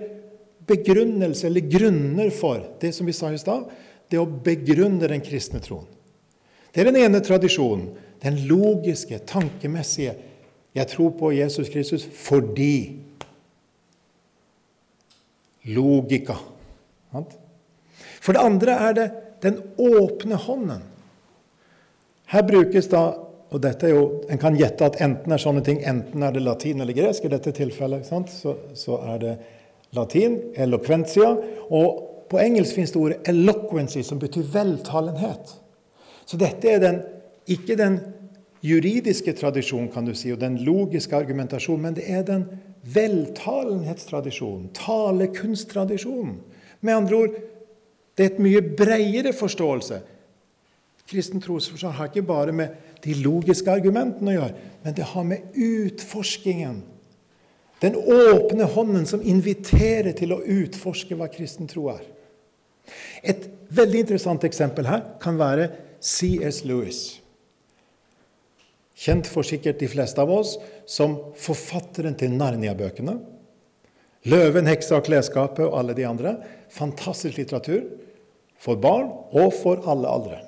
begrunnelse 0.69 1.47
eller 1.47 1.65
grunner 1.69 2.29
for 2.33 2.63
det 2.81 2.91
som 2.93 3.07
vi 3.07 3.15
sa 3.15 3.31
i 3.33 3.39
stad, 3.41 3.69
det 4.09 4.19
å 4.19 4.25
begrunne 4.25 5.07
den 5.09 5.21
kristne 5.23 5.61
troen. 5.63 5.87
Det 6.73 6.81
er 6.81 6.89
den 6.89 6.99
ene 7.01 7.21
tradisjonen, 7.25 7.91
den 8.21 8.41
logiske, 8.49 9.21
tankemessige, 9.29 10.15
jeg 10.75 10.89
tror 10.91 11.15
på 11.17 11.31
Jesus 11.33 11.69
Kristus 11.73 12.03
fordi 12.13 12.99
Logika. 15.69 16.35
For 18.21 18.35
det 18.35 18.43
andre 18.43 18.75
er 18.89 18.95
det 18.97 19.07
den 19.43 19.57
åpne 19.77 20.37
hånden. 20.39 20.83
Her 22.29 22.45
brukes 22.45 22.89
da 22.91 23.03
og 23.49 23.61
dette 23.63 23.87
er 23.87 23.95
jo, 23.95 24.03
En 24.29 24.37
kan 24.37 24.57
gjette 24.57 24.85
at 24.85 24.99
enten 25.01 25.33
er 25.33 25.41
sånne 25.41 25.63
ting, 25.65 25.81
enten 25.81 26.23
er 26.23 26.35
det 26.35 26.43
latin 26.45 26.81
eller 26.81 26.93
gresk. 26.93 27.25
I 27.25 27.33
dette 27.33 27.53
tilfellet 27.55 28.05
så, 28.05 28.53
så, 28.77 28.99
er 29.13 29.17
det 29.23 29.33
latin, 29.97 30.37
eloquentia. 30.55 31.31
Og 31.73 32.05
på 32.29 32.37
engelsk 32.37 32.77
finnes 32.77 32.93
det 32.93 33.01
ordet 33.01 33.19
'eloquency', 33.25 34.03
som 34.05 34.19
betyr 34.19 34.45
veltalenhet. 34.53 35.55
Så 36.25 36.37
dette 36.37 36.69
er 36.69 36.79
den, 36.79 37.01
ikke 37.47 37.75
den 37.75 37.99
juridiske 38.61 39.33
tradisjonen 39.33 39.89
kan 39.89 40.05
du 40.05 40.13
si, 40.13 40.31
og 40.31 40.39
den 40.39 40.59
logiske 40.61 41.15
argumentasjonen, 41.15 41.81
men 41.81 41.95
det 41.97 42.05
er 42.05 42.21
den 42.23 42.45
veltalenhetstradisjonen, 42.93 44.69
talekunsttradisjonen. 44.77 46.37
Med 46.81 46.95
andre 46.95 47.15
ord, 47.15 47.29
det 48.17 48.25
er 48.25 48.29
et 48.29 48.39
mye 48.43 48.61
bredere 48.61 49.33
forståelse. 49.33 50.01
Kristen 51.09 51.41
trosforstand 51.41 51.97
har 51.97 52.11
ikke 52.11 52.27
bare 52.27 52.53
med 52.53 52.75
de 53.03 53.15
logiske 53.23 53.71
argumentene 53.71 54.33
å 54.33 54.37
gjøre, 54.37 54.65
men 54.83 54.95
det 54.97 55.07
har 55.11 55.27
med 55.27 55.57
utforskingen 55.57 56.81
Den 57.79 57.95
åpne 57.95 58.65
hånden 58.67 59.05
som 59.07 59.21
inviterer 59.23 60.11
til 60.11 60.33
å 60.35 60.41
utforske 60.43 61.15
hva 61.15 61.29
kristen 61.31 61.69
tro 61.71 61.85
er. 61.93 62.01
Et 63.23 63.45
veldig 63.71 64.01
interessant 64.03 64.43
eksempel 64.43 64.89
her 64.89 65.05
kan 65.23 65.39
være 65.39 65.69
C.S. 66.03 66.65
Lewis. 66.67 66.99
Kjent 68.99 69.29
for 69.31 69.47
sikkert 69.47 69.79
de 69.79 69.87
fleste 69.87 70.19
av 70.19 70.31
oss 70.35 70.57
som 70.83 71.15
forfatteren 71.39 72.19
til 72.19 72.35
Narnia-bøkene. 72.35 73.15
'Løven, 74.27 74.67
heksa 74.67 74.97
og 74.99 75.07
klesskapet' 75.07 75.63
og 75.63 75.77
alle 75.79 75.95
de 75.95 76.03
andre. 76.03 76.35
Fantastisk 76.75 77.39
litteratur 77.39 77.85
for 78.59 78.75
barn 78.75 79.07
og 79.31 79.53
for 79.55 79.87
alle 79.87 80.11
aldre. 80.11 80.41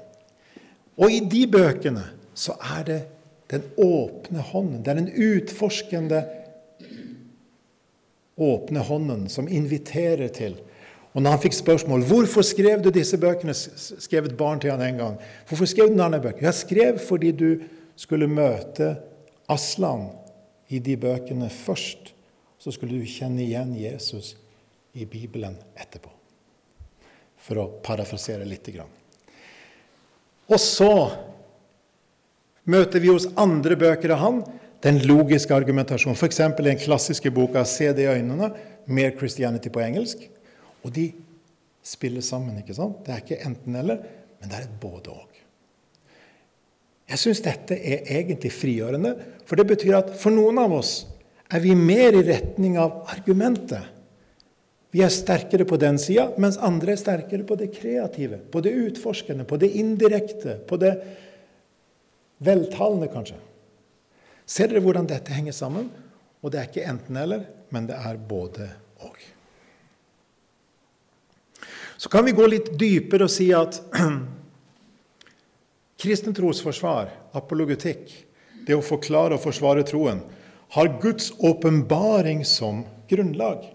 Og 0.99 1.11
i 1.11 1.21
de 1.31 1.45
bøkene 1.47 2.03
så 2.35 2.55
er 2.77 2.83
det 2.87 2.99
den 3.51 3.63
åpne 3.77 4.43
hånden, 4.51 4.83
det 4.83 4.91
er 4.91 4.99
den 5.01 5.11
utforskende 5.11 6.21
åpne 8.41 8.83
hånden 8.87 9.25
som 9.29 9.47
inviterer 9.47 10.31
til. 10.33 10.55
Og 11.11 11.21
når 11.21 11.35
han 11.35 11.41
fikk 11.43 11.57
spørsmål 11.57 12.05
hvorfor 12.07 12.45
skrev 12.47 12.83
du 12.83 12.89
disse 12.95 13.19
bøkene, 13.19 13.53
skrev 13.53 14.29
et 14.29 14.37
barn 14.39 14.61
til 14.63 14.71
han 14.71 14.83
en 14.85 15.01
gang. 15.01 15.17
Hvorfor 15.49 15.67
skrev 15.67 15.91
du 15.91 15.97
denne 15.99 16.21
bøken? 16.23 16.47
Jeg 16.47 16.59
skrev 16.61 17.01
fordi 17.03 17.33
du 17.35 17.49
skulle 17.99 18.31
møte 18.31 18.95
Aslan 19.51 20.07
i 20.71 20.79
de 20.79 20.95
bøkene 20.97 21.49
først. 21.51 22.13
Så 22.61 22.71
skulle 22.71 22.95
du 22.95 23.09
kjenne 23.09 23.43
igjen 23.43 23.75
Jesus 23.75 24.35
i 24.93 25.05
Bibelen 25.09 25.57
etterpå. 25.75 26.13
For 27.41 27.59
å 27.59 27.69
parafrasere 27.83 28.47
lite 28.47 28.71
grann. 28.71 29.00
Og 30.49 30.59
så 30.59 30.93
møter 32.69 33.03
vi 33.03 33.11
hos 33.11 33.29
andre 33.39 33.77
bøker 33.79 34.15
av 34.15 34.21
han 34.21 34.41
den 34.81 35.01
logiske 35.05 35.53
argumentasjonen. 35.55 36.17
F.eks. 36.17 36.41
den 36.57 36.79
klassiske 36.81 37.31
boka 37.31 37.63
'Se 37.65 37.93
det 37.93 38.05
i 38.05 38.13
øynene', 38.19 38.53
mer 38.87 39.11
Christianity' 39.11 39.69
på 39.69 39.79
engelsk. 39.79 40.17
Og 40.83 40.93
de 40.93 41.11
spiller 41.83 42.21
sammen. 42.21 42.57
ikke 42.57 42.73
sant? 42.73 43.05
Det 43.05 43.13
er 43.13 43.21
ikke 43.21 43.45
enten-eller, 43.45 43.97
men 44.39 44.49
det 44.49 44.57
er 44.57 44.61
et 44.61 44.79
både-og. 44.81 45.27
Jeg 47.09 47.19
syns 47.19 47.41
dette 47.41 47.75
er 47.75 48.05
egentlig 48.07 48.51
frigjørende, 48.51 49.15
for 49.45 49.55
det 49.55 49.67
betyr 49.67 49.97
at 49.97 50.13
for 50.15 50.31
noen 50.31 50.57
av 50.57 50.71
oss 50.71 51.07
er 51.51 51.59
vi 51.59 51.75
mer 51.75 52.15
i 52.15 52.23
retning 52.23 52.77
av 52.79 53.03
argumentet. 53.11 53.83
Vi 54.91 55.03
er 55.05 55.13
sterkere 55.13 55.65
på 55.67 55.79
den 55.79 55.99
sida, 56.01 56.27
mens 56.41 56.59
andre 56.59 56.93
er 56.93 56.99
sterkere 56.99 57.45
på 57.47 57.55
det 57.59 57.69
kreative, 57.77 58.41
på 58.51 58.61
det 58.63 58.73
utforskende, 58.75 59.45
på 59.47 59.59
det 59.61 59.71
indirekte, 59.79 60.57
på 60.67 60.79
det 60.81 60.91
veltalende, 62.43 63.07
kanskje. 63.11 63.39
Ser 64.45 64.67
dere 64.67 64.83
hvordan 64.83 65.07
dette 65.07 65.31
henger 65.31 65.55
sammen? 65.55 65.87
Og 66.41 66.51
det 66.51 66.59
er 66.59 66.67
ikke 66.67 66.89
enten-eller, 66.89 67.45
men 67.71 67.87
det 67.87 67.95
er 67.95 68.17
både-og. 68.17 69.21
Så 72.01 72.09
kan 72.09 72.25
vi 72.25 72.35
gå 72.35 72.47
litt 72.49 72.73
dypere 72.81 73.29
og 73.29 73.31
si 73.31 73.51
at 73.55 73.77
Kristen 76.01 76.35
trosforsvar, 76.35 77.13
apologetikk, 77.37 78.09
det 78.65 78.75
å 78.75 78.83
forklare 78.83 79.37
og 79.37 79.45
forsvare 79.45 79.85
troen, 79.87 80.19
har 80.73 80.97
Guds 80.99 81.29
åpenbaring 81.39 82.41
som 82.47 82.83
grunnlag. 83.07 83.69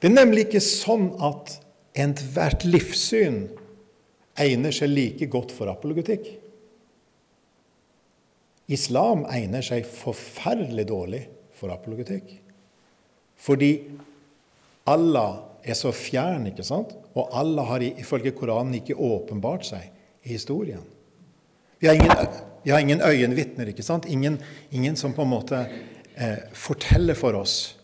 Det 0.00 0.10
er 0.10 0.16
nemlig 0.16 0.46
ikke 0.46 0.62
sånn 0.64 1.10
at 1.24 1.56
enthvert 1.96 2.66
livssyn 2.68 3.46
egner 4.36 4.74
seg 4.74 4.92
like 4.92 5.28
godt 5.32 5.54
for 5.56 5.70
apologetikk. 5.72 6.28
Islam 8.72 9.24
egner 9.30 9.64
seg 9.64 9.86
forferdelig 9.88 10.86
dårlig 10.90 11.22
for 11.56 11.72
apologetikk. 11.72 12.34
Fordi 13.38 13.72
Allah 14.90 15.40
er 15.66 15.78
så 15.78 15.92
fjern, 15.94 16.48
ikke 16.50 16.66
sant? 16.66 16.94
og 17.16 17.32
Allah 17.32 17.64
har 17.70 17.84
ifølge 17.86 18.34
Koranen 18.36 18.76
ikke 18.76 18.98
åpenbart 19.00 19.64
seg 19.64 19.86
i 20.26 20.34
historien. 20.34 20.82
Vi 21.80 21.88
har 21.88 21.96
ingen, 21.96 22.12
vi 22.64 22.72
har 22.74 22.82
ingen 22.84 23.00
øyenvitner, 23.00 23.70
ikke 23.72 23.84
sant? 23.84 24.04
Ingen, 24.08 24.38
ingen, 24.70 24.96
som 24.96 25.14
på 25.16 25.24
en 25.24 25.32
måte 25.32 25.62
eh, 26.14 26.42
forteller 26.52 27.16
for 27.16 27.38
oss 27.40 27.76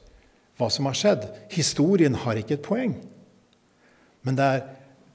hva 0.63 0.71
som 0.73 0.89
har 0.89 0.97
skjedd. 0.99 1.27
Historien 1.53 2.17
har 2.25 2.39
ikke 2.39 2.57
et 2.59 2.65
poeng. 2.65 2.95
Men 4.23 4.39
der 4.39 4.63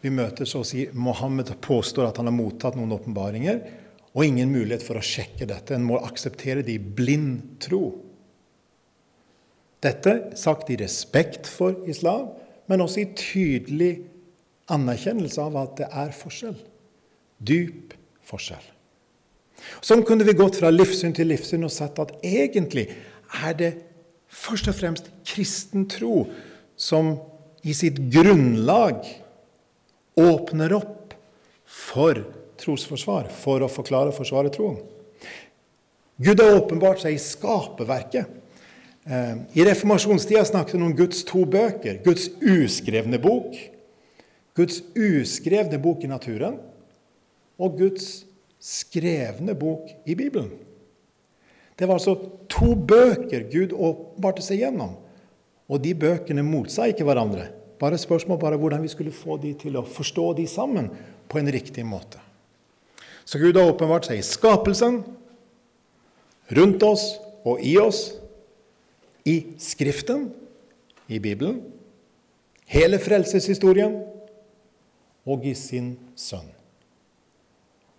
vi 0.03 0.11
møter 0.13 0.45
så 0.47 0.61
å 0.61 0.67
si 0.67 0.85
Mohammed 0.93 1.49
påstår 1.63 2.09
at 2.09 2.19
han 2.19 2.29
har 2.29 2.35
mottatt 2.35 2.77
noen 2.77 2.93
åpenbaringer, 2.95 3.61
og 4.17 4.25
ingen 4.25 4.51
mulighet 4.53 4.85
for 4.85 4.97
å 4.97 5.05
sjekke 5.05 5.45
dette. 5.49 5.75
En 5.75 5.85
må 5.85 5.99
akseptere 6.01 6.63
det 6.65 6.77
i 6.77 6.81
blind 6.81 7.57
tro. 7.61 7.81
Dette 9.83 10.13
sagt 10.39 10.71
i 10.73 10.77
respekt 10.79 11.49
for 11.49 11.83
islam, 11.89 12.31
men 12.67 12.81
også 12.83 13.03
i 13.03 13.11
tydelig 13.17 13.91
anerkjennelse 14.73 15.43
av 15.43 15.59
at 15.61 15.75
det 15.81 15.89
er 15.91 16.15
forskjell. 16.17 16.57
Dyp 17.37 17.93
forskjell. 18.27 18.65
Sånn 19.85 20.03
kunne 20.05 20.25
vi 20.27 20.37
gått 20.37 20.59
fra 20.59 20.71
livssyn 20.73 21.13
til 21.17 21.29
livssyn 21.31 21.65
og 21.65 21.73
sett 21.73 21.99
at 22.01 22.13
egentlig 22.25 22.87
er 23.43 23.55
det 23.57 23.71
først 24.37 24.69
og 24.69 24.77
fremst 24.77 25.09
kristen 25.27 25.87
tro 25.89 26.27
som 26.77 27.15
i 27.67 27.73
sitt 27.75 27.99
grunnlag 28.13 29.01
åpner 30.17 30.75
opp 30.77 31.15
for 31.67 32.21
trosforsvar, 32.57 33.29
for 33.29 33.61
å 33.61 33.69
forklare 33.69 34.11
og 34.11 34.17
forsvare 34.17 34.51
troen. 34.53 34.79
Gud 36.17 36.41
har 36.41 36.55
åpenbart 36.57 37.03
seg 37.03 37.13
i 37.13 37.21
skaperverket. 37.21 38.29
Eh, 39.05 39.33
I 39.53 39.65
reformasjonstida 39.67 40.45
snakket 40.47 40.77
han 40.77 40.87
om 40.89 40.95
Guds 40.97 41.21
to 41.27 41.43
bøker. 41.45 41.99
Guds 42.05 42.31
uskrevne 42.41 43.19
bok, 43.21 43.53
Guds 44.57 44.81
uskrevne 44.97 45.77
bok 45.81 46.01
i 46.03 46.09
naturen, 46.09 46.57
og 47.61 47.77
Guds 47.77 48.25
skrevne 48.57 49.53
bok 49.57 49.91
i 50.09 50.17
Bibelen. 50.17 50.49
Det 51.77 51.85
var 51.85 51.99
altså 51.99 52.15
to 52.49 52.73
bøker 52.75 53.45
Gud 53.51 53.73
åpenbarte 53.73 54.41
seg 54.41 54.63
gjennom. 54.63 54.95
Og 55.69 55.81
de 55.83 55.93
bøkene 55.97 56.45
motsa 56.45 56.87
ikke 56.89 57.05
hverandre. 57.05 57.51
Bare 57.77 57.99
spørsmål 58.01 58.39
bare 58.41 58.57
hvordan 58.57 58.81
vi 58.81 58.89
skulle 58.89 59.13
få 59.13 59.37
de 59.41 59.53
til 59.59 59.77
å 59.77 59.85
forstå 59.85 60.31
de 60.39 60.47
sammen 60.49 60.89
på 61.29 61.37
en 61.37 61.51
riktig 61.53 61.85
måte. 61.85 62.21
Så 63.27 63.37
Gud 63.41 63.59
har 63.59 63.69
åpenbart 63.69 64.07
seg 64.07 64.21
i 64.21 64.25
skapelsen, 64.25 65.01
rundt 66.57 66.83
oss 66.87 67.09
og 67.45 67.61
i 67.61 67.75
oss, 67.77 68.15
i 69.27 69.59
Skriften, 69.59 70.29
i 71.11 71.19
Bibelen, 71.19 71.59
hele 72.71 72.99
frelseshistorien 73.03 73.99
og 75.27 75.43
i 75.45 75.53
sin 75.59 75.93
sønn. 76.15 76.47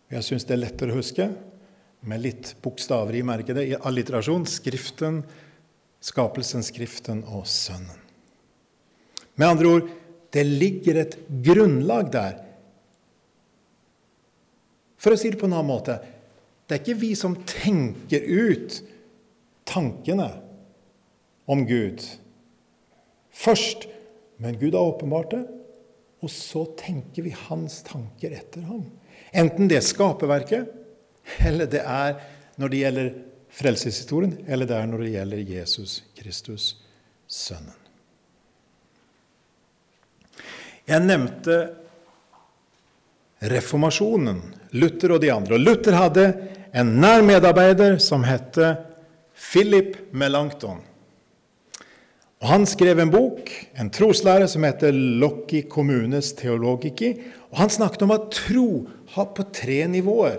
Jeg 0.08 0.24
syns 0.24 0.48
det 0.48 0.56
er 0.56 0.62
lettere 0.64 0.94
å 0.94 0.98
huske 0.98 1.28
med 2.06 2.22
litt 2.22 2.52
bokstaver 2.62 3.16
i 3.18 3.24
merket 3.26 3.60
i 3.62 3.76
alliterasjon. 3.76 4.46
Skriften, 4.48 5.22
skapelsen, 6.00 6.64
Skriften 6.66 7.24
og 7.26 7.46
Sønnen. 7.50 8.04
Med 9.38 9.48
andre 9.48 9.72
ord, 9.72 9.90
det 10.34 10.44
ligger 10.44 11.00
et 11.02 11.16
grunnlag 11.46 12.10
der. 12.12 12.38
For 14.98 15.14
å 15.14 15.18
si 15.18 15.30
det 15.30 15.38
på 15.40 15.46
en 15.48 15.56
annen 15.56 15.70
måte 15.70 15.98
det 16.68 16.76
er 16.76 16.82
ikke 16.82 17.00
vi 17.00 17.14
som 17.16 17.32
tenker 17.48 18.26
ut 18.28 18.74
tankene 19.68 20.26
om 21.48 21.62
Gud 21.64 22.04
først, 23.32 23.86
men 24.36 24.58
Gud 24.60 24.76
har 24.76 24.90
åpenbart 24.90 25.32
det, 25.32 25.44
og 26.20 26.32
så 26.34 26.66
tenker 26.76 27.24
vi 27.24 27.32
hans 27.46 27.80
tanker 27.86 28.34
etter 28.36 28.66
ham. 28.68 28.82
Enten 29.32 29.70
det 29.70 29.78
er 29.78 29.86
skaperverket, 29.86 30.74
eller 31.38 31.66
det 31.70 31.82
er 31.84 32.18
når 32.58 32.72
det 32.72 32.82
gjelder 32.82 33.10
frelseshistorien, 33.58 34.36
eller 34.46 34.68
det 34.68 34.76
er 34.76 34.88
når 34.90 35.04
det 35.04 35.12
gjelder 35.16 35.50
Jesus 35.56 36.02
Kristus, 36.18 36.76
Sønnen. 37.28 37.74
Jeg 40.88 41.04
nevnte 41.04 41.56
reformasjonen, 43.52 44.40
Luther 44.80 45.12
og 45.12 45.20
de 45.20 45.32
andre. 45.32 45.58
Og 45.58 45.60
Luther 45.60 45.96
hadde 45.98 46.24
en 46.72 46.94
nær 47.02 47.20
medarbeider 47.26 47.98
som 48.00 48.24
het 48.24 48.56
Philip 49.36 49.98
Melanchthon. 50.16 50.80
Og 52.38 52.46
Han 52.48 52.66
skrev 52.70 53.00
en 53.02 53.10
bok, 53.10 53.50
en 53.74 53.90
troslære, 53.90 54.48
som 54.48 54.64
heter 54.64 54.92
'Locki 54.92 55.62
kommunes 55.68 56.32
Teologici, 56.32 57.20
Og 57.50 57.58
Han 57.58 57.70
snakket 57.70 58.02
om 58.02 58.10
at 58.10 58.30
tro 58.30 58.88
har 59.08 59.24
på 59.24 59.42
tre 59.52 59.86
nivåer. 59.86 60.38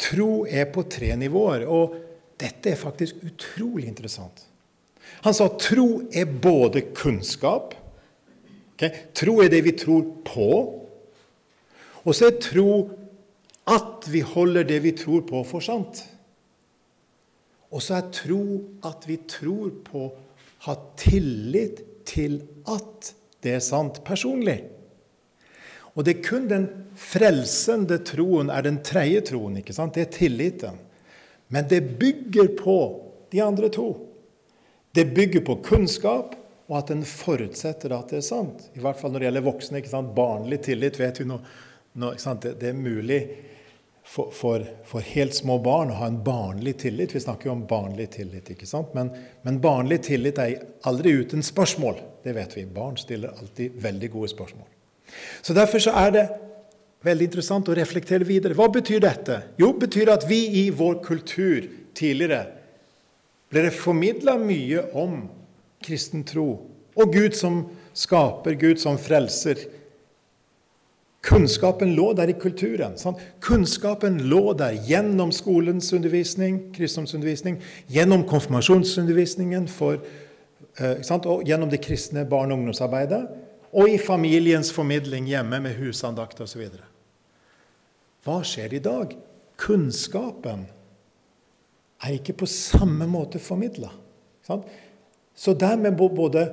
Tro 0.00 0.44
er 0.46 0.66
på 0.74 0.84
tre 0.90 1.12
nivåer, 1.16 1.64
og 1.70 1.94
dette 2.40 2.72
er 2.72 2.80
faktisk 2.80 3.22
utrolig 3.24 3.86
interessant. 3.88 4.46
Han 5.24 5.36
sa 5.36 5.46
at 5.46 5.60
tro 5.62 5.88
er 6.12 6.26
både 6.26 6.82
kunnskap 6.96 7.74
okay? 8.74 8.90
Tro 9.14 9.38
er 9.42 9.52
det 9.52 9.62
vi 9.64 9.74
tror 9.78 10.04
på. 10.26 10.50
Og 12.04 12.16
så 12.16 12.28
er 12.28 12.40
tro 12.42 12.68
at 13.70 14.08
vi 14.12 14.20
holder 14.20 14.66
det 14.68 14.82
vi 14.84 14.92
tror 14.98 15.24
på, 15.24 15.40
for 15.48 15.64
sant. 15.64 16.02
Og 17.72 17.82
så 17.82 17.98
er 17.98 18.12
tro 18.14 18.42
at 18.86 19.06
vi 19.08 19.18
tror 19.28 19.72
på, 19.86 20.10
har 20.66 20.80
tillit 21.00 21.80
til 22.08 22.42
at 22.70 23.14
det 23.44 23.56
er 23.56 23.64
sant 23.64 24.02
personlig. 24.04 24.60
Og 25.94 26.06
det 26.06 26.16
er 26.16 26.24
kun 26.26 26.48
den 26.50 26.66
frelsende 26.98 28.00
troen 28.06 28.50
er 28.50 28.66
den 28.66 28.80
tredje 28.86 29.22
troen. 29.30 29.58
ikke 29.60 29.74
sant? 29.76 29.94
Det 29.94 30.06
er 30.08 30.16
tilliten. 30.16 30.80
Men 31.48 31.68
det 31.70 31.80
bygger 32.00 32.54
på 32.58 32.78
de 33.30 33.42
andre 33.42 33.70
to. 33.70 33.88
Det 34.94 35.04
bygger 35.14 35.40
på 35.46 35.56
kunnskap, 35.66 36.34
og 36.66 36.76
at 36.78 36.90
en 36.94 37.04
forutsetter 37.06 37.92
at 37.92 38.10
det 38.10 38.22
er 38.22 38.26
sant. 38.26 38.68
I 38.74 38.82
hvert 38.82 38.98
fall 38.98 39.12
når 39.12 39.22
det 39.22 39.28
gjelder 39.28 39.46
voksne. 39.46 39.80
ikke 39.80 39.92
sant? 39.92 40.14
Barnlig 40.16 40.62
tillit 40.64 40.98
vet 41.00 41.20
vi 41.20 41.28
nå. 41.28 41.40
Det, 41.94 42.54
det, 42.58 42.68
er 42.70 42.78
mulig 42.78 43.20
for, 44.02 44.32
for, 44.34 44.64
for, 44.88 45.04
helt 45.14 45.36
små 45.36 45.60
barn 45.62 45.92
å 45.92 45.98
ha 46.00 46.08
en 46.10 46.22
barnlig 46.26 46.78
tillit. 46.82 47.14
Vi 47.14 47.22
snakker 47.22 47.50
jo 47.50 47.54
om 47.54 47.66
barnlig 47.70 48.08
tillit. 48.16 48.50
ikke 48.50 48.66
sant? 48.66 48.94
Men, 48.98 49.12
men 49.46 49.60
barnlig 49.62 50.00
tillit 50.08 50.40
er 50.42 50.56
aldri 50.90 51.14
uten 51.20 51.44
spørsmål. 51.44 52.00
Det 52.24 52.34
vet 52.34 52.56
vi. 52.56 52.66
Barn 52.66 52.98
stiller 52.98 53.36
alltid 53.36 53.76
veldig 53.84 54.10
gode 54.16 54.32
spørsmål. 54.34 54.66
Så 55.42 55.54
Derfor 55.56 55.78
så 55.78 55.94
er 56.00 56.10
det 56.14 56.24
veldig 57.04 57.28
interessant 57.28 57.68
å 57.68 57.76
reflektere 57.76 58.26
videre. 58.26 58.56
Hva 58.56 58.70
betyr 58.72 59.02
dette? 59.04 59.40
Jo, 59.60 59.72
det 59.72 59.88
betyr 59.88 60.12
at 60.14 60.26
vi 60.28 60.40
i 60.64 60.68
vår 60.74 61.00
kultur 61.04 61.66
tidligere 61.94 62.46
ble 63.52 63.66
det 63.66 63.76
formidla 63.76 64.38
mye 64.40 64.82
om 64.98 65.26
kristen 65.84 66.24
tro 66.26 66.48
og 66.94 67.12
Gud 67.12 67.36
som 67.36 67.64
skaper, 67.94 68.56
Gud 68.58 68.80
som 68.82 68.98
frelser. 68.98 69.58
Kunnskapen 71.24 71.94
lå 71.96 72.10
der 72.16 72.30
i 72.30 72.36
kulturen. 72.38 72.98
Sant? 73.00 73.20
Kunnskapen 73.42 74.20
lå 74.28 74.52
der 74.58 74.76
gjennom 74.86 75.32
skolens 75.32 75.92
undervisning, 75.96 76.60
kristendomsundervisning, 76.74 77.60
gjennom 77.90 78.26
konfirmasjonsundervisningen 78.28 79.68
for, 79.68 79.98
eh, 80.78 81.00
og 81.14 81.44
gjennom 81.46 81.70
det 81.70 81.80
kristne 81.80 82.28
barne- 82.28 82.52
og 82.52 82.58
ungdomsarbeidet 82.58 83.43
og 83.74 83.90
i 83.90 83.98
familiens 83.98 84.70
formidling 84.72 85.26
hjemme 85.26 85.58
med 85.64 85.74
husandakt 85.80 86.40
osv. 86.44 86.68
Hva 88.24 88.38
skjer 88.46 88.76
i 88.76 88.82
dag? 88.82 89.16
Kunnskapen 89.60 90.64
er 92.04 92.16
ikke 92.16 92.36
på 92.44 92.48
samme 92.50 93.08
måte 93.10 93.40
formidla. 93.42 93.90
Så 95.34 95.54
dermed 95.58 95.98
må 95.98 96.08
både 96.14 96.46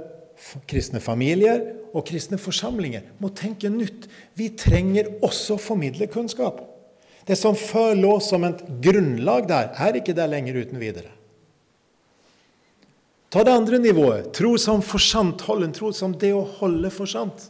kristne 0.69 1.01
familier 1.03 1.61
og 1.91 2.05
kristne 2.07 2.39
forsamlinger 2.41 3.05
må 3.21 3.29
tenke 3.37 3.69
nytt. 3.69 4.07
Vi 4.33 4.49
trenger 4.57 5.11
også 5.21 5.57
å 5.57 5.61
formidle 5.61 6.09
kunnskap. 6.11 6.63
Det 7.27 7.37
som 7.37 7.57
før 7.57 7.93
lå 7.99 8.15
som 8.23 8.47
et 8.47 8.63
grunnlag 8.81 9.45
der, 9.49 9.69
er 9.77 9.99
ikke 9.99 10.15
der 10.17 10.31
lenger 10.31 10.57
uten 10.63 10.81
videre. 10.81 11.11
Ta 13.31 13.43
det 13.47 13.53
andre 13.55 13.79
nivået. 13.79 14.33
Tro 14.35 14.57
som 14.59 14.81
forsantholden. 14.83 15.71
Tro 15.73 15.93
som 15.95 16.13
det 16.19 16.33
å 16.35 16.43
holde 16.59 16.91
for 16.91 17.07
sant. 17.07 17.47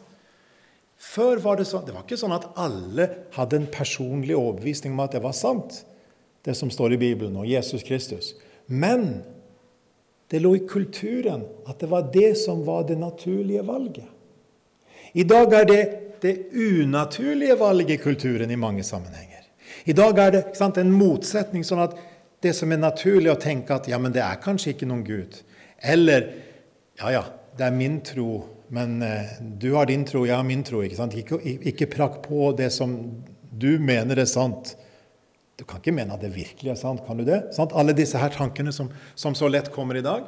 Før 1.02 1.40
var 1.42 1.58
det 1.58 1.66
sånn 1.66 1.82
Det 1.86 1.94
var 1.96 2.04
ikke 2.04 2.20
sånn 2.20 2.36
at 2.36 2.46
alle 2.60 3.08
hadde 3.34 3.58
en 3.58 3.66
personlig 3.66 4.36
overbevisning 4.38 4.94
om 4.94 5.02
at 5.02 5.16
det 5.16 5.24
var 5.24 5.34
sant, 5.34 5.82
det 6.46 6.54
som 6.54 6.70
står 6.70 6.94
i 6.94 7.00
Bibelen 7.00 7.34
og 7.40 7.48
Jesus 7.50 7.82
Kristus. 7.82 8.36
Men 8.70 9.24
det 10.30 10.40
lå 10.40 10.54
i 10.56 10.62
kulturen 10.64 11.42
at 11.66 11.82
det 11.82 11.90
var 11.90 12.06
det 12.14 12.36
som 12.38 12.62
var 12.64 12.86
det 12.86 13.00
naturlige 13.02 13.66
valget. 13.66 14.06
I 15.12 15.26
dag 15.28 15.52
er 15.52 15.66
det 15.68 15.82
det 16.22 16.36
unaturlige 16.54 17.58
valget 17.58 17.90
i 17.90 18.00
kulturen 18.00 18.50
i 18.50 18.56
mange 18.56 18.86
sammenhenger. 18.86 19.42
I 19.84 19.92
dag 19.92 20.18
er 20.18 20.30
det 20.30 20.42
sant, 20.54 20.78
en 20.78 20.94
motsetning, 20.94 21.66
sånn 21.66 21.82
at 21.82 21.98
det 22.42 22.54
som 22.54 22.70
er 22.70 22.78
naturlig 22.78 23.32
å 23.32 23.40
tenke 23.42 23.74
at 23.74 23.88
ja, 23.90 23.98
men 23.98 24.14
det 24.14 24.22
er 24.22 24.38
kanskje 24.42 24.76
ikke 24.76 24.86
noen 24.86 25.02
Gud. 25.06 25.42
Eller 25.82 26.28
ja, 27.00 27.10
ja, 27.12 27.22
det 27.58 27.66
er 27.66 27.74
min 27.74 28.00
tro, 28.06 28.42
men 28.72 29.00
eh, 29.02 29.34
du 29.40 29.72
har 29.74 29.88
din 29.90 30.04
tro, 30.08 30.24
jeg 30.26 30.36
har 30.36 30.46
min 30.46 30.62
tro. 30.64 30.82
Ikke 30.84 31.00
sant? 31.00 31.16
Ikke, 31.18 31.40
ikke 31.42 31.90
prakk 31.92 32.22
på 32.26 32.52
det 32.56 32.70
som 32.74 32.94
du 33.52 33.74
mener 33.82 34.22
er 34.22 34.30
sant. 34.30 34.76
Du 35.58 35.66
kan 35.68 35.82
ikke 35.82 35.94
mene 35.94 36.14
at 36.14 36.22
det 36.24 36.32
virkelig 36.34 36.72
er 36.72 36.78
sant, 36.80 37.02
kan 37.06 37.18
du 37.20 37.26
det? 37.28 37.42
Sant? 37.56 37.74
Alle 37.76 37.94
disse 37.96 38.20
her 38.20 38.32
tankene 38.34 38.72
som, 38.74 38.88
som 39.18 39.36
så 39.38 39.50
lett 39.50 39.72
kommer 39.74 39.98
i 39.98 40.04
dag. 40.04 40.24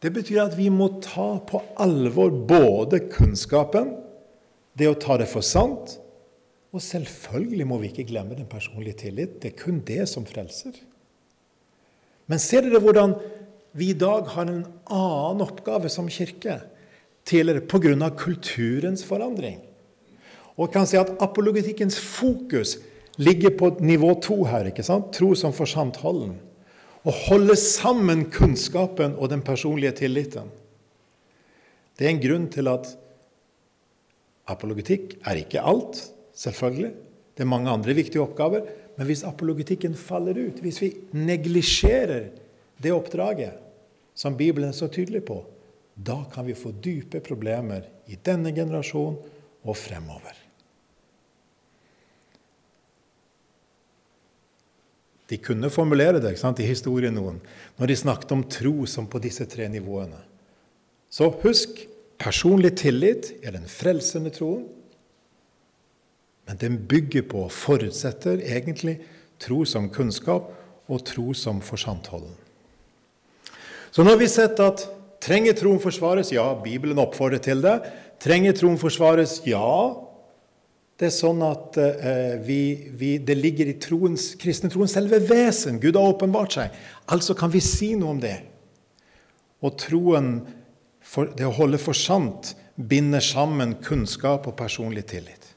Det 0.00 0.12
betyr 0.14 0.44
at 0.44 0.54
vi 0.56 0.68
må 0.72 0.88
ta 1.04 1.34
på 1.44 1.62
alvor 1.80 2.32
både 2.32 3.02
kunnskapen, 3.12 3.94
det 4.78 4.88
å 4.88 4.96
ta 4.96 5.18
det 5.20 5.28
for 5.28 5.44
sant, 5.44 5.98
og 6.70 6.84
selvfølgelig 6.84 7.66
må 7.66 7.80
vi 7.82 7.90
ikke 7.90 8.06
glemme 8.12 8.36
den 8.38 8.48
personlige 8.48 9.02
tillit. 9.02 9.40
Det 9.42 9.50
er 9.50 9.58
kun 9.58 9.80
det 9.86 10.04
som 10.08 10.24
frelser. 10.28 10.76
Men 12.30 12.38
ser 12.38 12.62
dere 12.62 12.78
hvordan 12.82 13.16
vi 13.72 13.90
i 13.90 13.96
dag 13.96 14.28
har 14.34 14.48
en 14.48 14.64
annen 14.90 15.42
oppgave 15.44 15.90
som 15.92 16.08
kirke 16.10 16.60
tidligere 17.28 17.60
pga. 17.60 18.10
kulturens 18.10 19.04
forandring. 19.04 19.60
Og 20.56 20.66
jeg 20.66 20.72
kan 20.72 20.86
si 20.86 20.98
at 21.00 21.12
Apologetikkens 21.22 21.98
fokus 21.98 22.78
ligger 23.16 23.50
på 23.50 23.76
nivå 23.80 24.14
to 24.20 24.44
her. 24.44 24.66
ikke 24.66 24.82
sant? 24.82 25.12
Tro 25.12 25.34
som 25.34 25.52
holden. 25.52 26.38
Å 27.04 27.10
holde 27.10 27.56
sammen 27.56 28.30
kunnskapen 28.30 29.16
og 29.16 29.30
den 29.30 29.42
personlige 29.42 29.92
tilliten. 29.92 30.50
Det 31.96 32.06
er 32.06 32.10
en 32.10 32.20
grunn 32.20 32.48
til 32.48 32.68
at 32.68 32.86
apologetikk 34.48 35.18
er 35.24 35.36
ikke 35.36 35.62
alt, 35.62 36.12
selvfølgelig. 36.34 36.92
Det 37.36 37.44
er 37.44 37.48
mange 37.48 37.70
andre 37.70 37.94
viktige 37.94 38.22
oppgaver. 38.22 38.66
Men 38.96 39.06
hvis 39.06 39.24
apologetikken 39.24 39.94
faller 39.94 40.36
ut, 40.36 40.60
hvis 40.60 40.80
vi 40.82 40.92
neglisjerer 41.12 42.28
det 42.80 42.92
oppdraget 42.96 43.58
som 44.16 44.36
Bibelen 44.36 44.72
er 44.72 44.76
så 44.76 44.88
tydelig 44.88 45.22
på, 45.28 45.42
da 45.94 46.22
kan 46.32 46.46
vi 46.46 46.56
få 46.56 46.72
dype 46.72 47.20
problemer 47.24 47.84
i 48.08 48.16
denne 48.24 48.52
generasjon 48.56 49.18
og 49.68 49.76
fremover. 49.76 50.36
De 55.30 55.38
kunne 55.38 55.70
formulere 55.70 56.18
det 56.18 56.32
sant, 56.40 56.58
i 56.58 56.66
historien 56.66 57.14
noen, 57.14 57.38
når 57.78 57.92
de 57.92 57.96
snakket 58.00 58.32
om 58.34 58.42
tro 58.50 58.74
som 58.90 59.06
på 59.06 59.20
disse 59.22 59.46
tre 59.46 59.68
nivåene. 59.70 60.18
Så 61.10 61.28
husk 61.44 61.84
personlig 62.18 62.72
tillit 62.80 63.30
er 63.44 63.54
den 63.54 63.68
frelsende 63.70 64.32
troen. 64.34 64.66
Men 66.48 66.58
den 66.58 66.80
bygger 66.90 67.28
på, 67.30 67.44
og 67.46 67.54
forutsetter 67.54 68.42
egentlig, 68.42 68.98
tro 69.38 69.62
som 69.68 69.86
kunnskap 69.94 70.50
og 70.90 71.04
tro 71.06 71.30
som 71.36 71.62
forsantholden. 71.62 72.34
Så 73.90 74.04
nå 74.04 74.12
har 74.12 74.20
vi 74.20 74.28
sett 74.30 74.60
at 74.62 74.84
trenger 75.22 75.56
troen 75.58 75.80
forsvares? 75.82 76.30
Ja, 76.34 76.52
Bibelen 76.62 77.00
oppfordrer 77.02 77.42
til 77.42 77.62
det. 77.64 77.80
Trenger 78.22 78.54
troen 78.54 78.78
forsvares? 78.78 79.40
Ja, 79.48 79.96
det 81.00 81.08
er 81.08 81.14
sånn 81.16 81.40
at 81.46 81.78
eh, 81.80 82.36
vi, 82.44 82.60
vi, 82.92 83.14
det 83.24 83.38
ligger 83.38 83.70
i 83.70 83.78
troens, 83.80 84.34
kristne 84.38 84.70
selve 84.86 85.18
vesen. 85.24 85.80
Gud 85.80 85.96
har 85.96 86.12
åpenbart 86.12 86.58
seg. 86.58 86.74
Altså 87.08 87.34
kan 87.34 87.50
vi 87.50 87.62
si 87.64 87.94
noe 87.96 88.14
om 88.14 88.20
det. 88.20 88.36
Og 89.64 89.78
troen, 89.80 90.34
for, 91.00 91.32
det 91.36 91.48
å 91.48 91.56
holde 91.56 91.80
for 91.80 91.96
sant, 91.96 92.54
binder 92.76 93.24
sammen 93.24 93.74
kunnskap 93.80 94.46
og 94.48 94.58
personlig 94.60 95.06
tillit. 95.08 95.50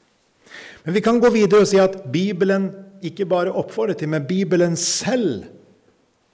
Men 0.84 0.96
vi 0.96 1.04
kan 1.04 1.20
gå 1.20 1.30
videre 1.32 1.64
og 1.64 1.68
si 1.68 1.78
at 1.80 2.02
Bibelen 2.12 2.70
ikke 3.04 3.28
bare 3.28 3.52
oppfordrer 3.52 3.96
til, 4.00 4.10
men 4.12 4.26
Bibelen 4.28 4.76
selv 4.80 5.44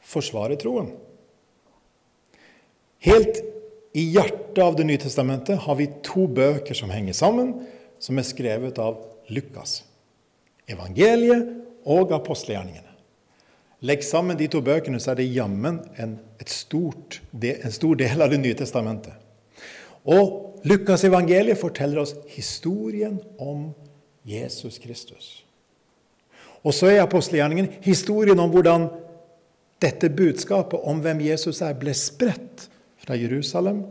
forsvarer 0.06 0.58
troen. 0.58 0.94
Helt 3.00 3.40
i 3.96 4.04
hjertet 4.12 4.58
av 4.58 4.76
Det 4.76 4.84
nye 4.84 5.00
testamentet 5.00 5.58
har 5.64 5.76
vi 5.78 5.88
to 6.04 6.26
bøker 6.28 6.76
som 6.76 6.92
henger 6.92 7.16
sammen 7.16 7.54
som 8.00 8.18
er 8.20 8.26
skrevet 8.28 8.78
av 8.80 9.00
Lukas. 9.32 9.82
Evangeliet 10.70 11.48
og 11.88 12.12
apostelgjerningene. 12.14 12.86
Legg 13.80 14.04
sammen 14.04 14.36
de 14.36 14.48
to 14.52 14.60
bøkene, 14.60 15.00
så 15.00 15.14
er 15.14 15.22
det 15.22 15.30
jammen 15.32 15.80
en, 15.96 16.18
stort, 16.44 17.22
en 17.32 17.72
stor 17.72 17.96
del 17.96 18.20
av 18.20 18.30
Det 18.30 18.40
nye 18.42 18.56
testamentet. 18.58 19.16
Og 20.04 20.60
Lukas 20.68 21.04
evangeliet 21.08 21.60
forteller 21.60 22.02
oss 22.02 22.14
historien 22.28 23.18
om 23.40 23.70
Jesus 24.28 24.78
Kristus. 24.78 25.44
Og 26.60 26.76
så 26.76 26.90
er 26.92 27.02
apostelgjerningen 27.02 27.70
historien 27.84 28.40
om 28.40 28.52
hvordan 28.52 28.90
dette 29.80 30.10
budskapet 30.12 30.84
om 30.84 31.00
hvem 31.00 31.22
Jesus 31.24 31.62
er, 31.64 31.72
ble 31.80 31.94
spredt 31.96 32.68
fra 33.10 33.18
Jerusalem 33.18 33.82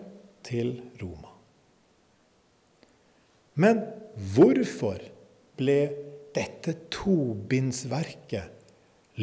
til 0.47 0.77
Roma. 1.01 1.33
Men 3.59 3.83
Hvorfor 4.19 4.99
ble 5.59 5.77
dette 6.35 6.73
tobindsverket, 6.91 8.49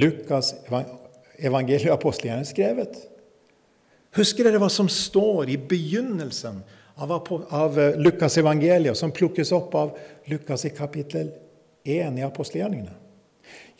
Lukas 0.00 0.54
evangeliet 1.36 1.90
og 1.90 1.98
apostelgjerne, 1.98 2.48
skrevet? 2.48 2.96
Husker 4.16 4.48
dere 4.48 4.60
hva 4.62 4.70
som 4.72 4.88
står 4.88 5.52
i 5.52 5.58
begynnelsen 5.60 6.62
av, 6.96 7.12
av 7.12 7.76
eh, 7.80 7.98
Lukas 8.00 8.38
evangeliet, 8.40 8.96
som 8.96 9.12
plukkes 9.12 9.52
opp 9.56 9.76
av 9.76 9.92
Lukas 10.32 10.64
i 10.64 10.72
kapittel 10.72 11.34
1 11.84 12.16
i 12.16 12.24
apostelgjerningene? 12.24 12.96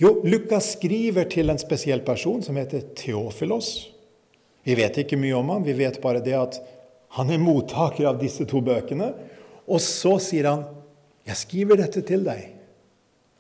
Jo, 0.01 0.19
Lukas 0.29 0.75
skriver 0.77 1.29
til 1.33 1.49
en 1.49 1.61
spesiell 1.61 2.05
person 2.05 2.45
som 2.45 2.61
heter 2.61 2.85
Theofilos. 2.97 3.96
Vi 4.67 4.75
vet 4.75 4.99
ikke 4.99 5.19
mye 5.21 5.37
om 5.39 5.53
ham, 5.55 5.65
vi 5.65 5.77
vet 5.79 6.01
bare 6.03 6.23
det 6.25 6.35
at 6.35 6.59
han 7.17 7.31
er 7.31 7.41
mottaker 7.41 8.09
av 8.11 8.19
disse 8.19 8.45
to 8.51 8.61
bøkene. 8.65 9.13
Og 9.67 9.81
så 9.83 10.19
sier 10.23 10.51
han 10.51 10.67
'Jeg 11.27 11.37
skriver 11.37 11.77
dette 11.77 12.03
til 12.03 12.25
deg'. 12.25 12.57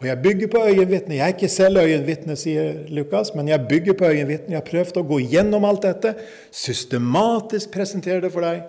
Og 0.01 0.07
jeg 0.07 0.23
bygger 0.23 0.49
på 0.53 0.61
øyenvitne. 0.61 1.15
Jeg 1.17 1.25
er 1.25 1.35
ikke 1.35 1.49
selv 1.49 1.79
øyenvitne, 1.81 2.37
sier 2.37 2.85
Lukas, 2.89 3.35
men 3.35 3.49
jeg 3.49 3.67
bygger 3.69 3.95
på 3.97 4.05
øyenvitne. 4.05 4.53
Jeg 4.53 4.61
har 4.61 4.71
prøvd 4.71 4.99
å 5.01 5.07
gå 5.09 5.21
gjennom 5.33 5.65
alt 5.65 5.83
dette, 5.83 6.15
systematisk 6.53 7.71
presentere 7.73 8.21
det 8.21 8.33
for 8.33 8.45
deg, 8.45 8.67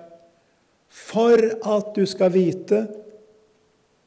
for 0.88 1.36
at 1.76 1.92
du 1.96 2.06
skal 2.06 2.32
vite 2.32 2.88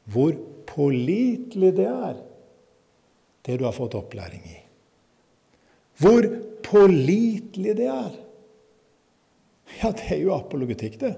hvor 0.09 0.33
pålitelig 0.67 1.75
det 1.77 1.87
er, 1.91 2.17
det 3.47 3.59
du 3.61 3.67
har 3.69 3.77
fått 3.77 3.99
opplæring 3.99 4.41
i. 4.49 4.59
Hvor 6.01 6.25
pålitelig 6.65 7.77
det 7.77 7.91
er. 7.93 8.30
Ja, 9.78 9.92
det 9.94 10.11
er 10.16 10.20
jo 10.24 10.35
apologetikk, 10.35 10.98
det. 11.00 11.14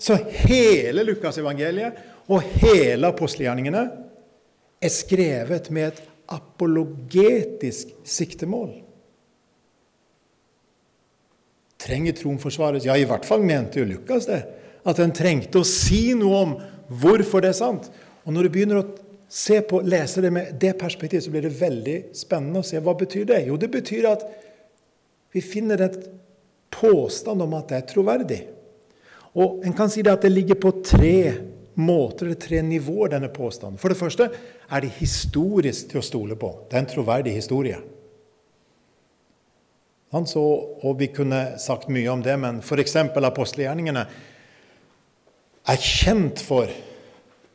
Så 0.00 0.16
hele 0.46 1.04
Lukasevangeliet 1.04 1.98
og 2.32 2.46
hele 2.62 3.10
apostelgjerningene 3.12 3.82
er 4.82 4.92
skrevet 4.92 5.68
med 5.74 5.90
et 5.90 6.00
apologetisk 6.32 7.92
siktemål. 8.08 8.70
Trenger 11.82 12.16
troen 12.16 12.40
forsvares? 12.40 12.86
Ja, 12.86 12.96
i 12.96 13.06
hvert 13.08 13.26
fall 13.26 13.44
mente 13.44 13.82
jo 13.82 13.88
Lukas 13.90 14.28
det. 14.30 14.40
At 14.88 15.02
en 15.02 15.14
trengte 15.14 15.60
å 15.60 15.68
si 15.68 16.14
noe 16.18 16.40
om 16.46 16.56
hvorfor 17.02 17.42
det 17.42 17.52
er 17.52 17.58
sant. 17.58 17.90
Og 18.24 18.34
når 18.34 18.46
du 18.46 18.54
begynner 18.54 18.80
å 18.80 18.86
se 19.32 19.58
på, 19.66 19.80
lese 19.84 20.22
det 20.22 20.30
med 20.34 20.56
det 20.62 20.74
perspektivet, 20.80 21.24
så 21.24 21.32
blir 21.34 21.46
det 21.46 21.54
veldig 21.58 21.98
spennende 22.16 22.62
å 22.62 22.66
se 22.66 22.80
hva 22.82 22.94
betyr 22.98 23.26
det 23.30 23.44
Jo, 23.46 23.58
det 23.58 23.70
betyr 23.72 24.08
at 24.10 24.24
vi 25.32 25.40
finner 25.44 25.80
et 25.80 25.96
påstand 26.82 27.46
om 27.46 27.54
at 27.54 27.70
det 27.70 27.78
er 27.78 27.88
troverdig. 27.94 28.42
Og 29.38 29.64
En 29.64 29.72
kan 29.72 29.90
si 29.90 30.02
det 30.02 30.12
at 30.12 30.26
det 30.26 30.32
ligger 30.32 30.58
på 30.60 30.74
tre 30.84 31.32
måter, 31.74 32.26
eller 32.26 32.36
tre 32.36 32.60
nivåer, 32.62 33.14
denne 33.14 33.30
påstanden. 33.32 33.78
For 33.80 33.88
det 33.88 33.96
første 33.96 34.28
er 34.68 34.80
det 34.84 34.92
historisk 34.98 35.88
til 35.92 36.02
å 36.02 36.04
stole 36.04 36.36
på. 36.36 36.52
Det 36.68 36.76
er 36.76 36.84
en 36.84 36.92
troverdig 36.92 37.32
historie. 37.36 37.80
Så, 40.12 40.42
og 40.84 40.98
Vi 40.98 41.08
kunne 41.08 41.58
sagt 41.58 41.88
mye 41.88 42.10
om 42.12 42.22
det, 42.22 42.36
men 42.36 42.60
f.eks. 42.60 42.96
apostelgjerningene 43.16 44.04
er 45.72 45.78
kjent 45.80 46.42
for 46.44 46.68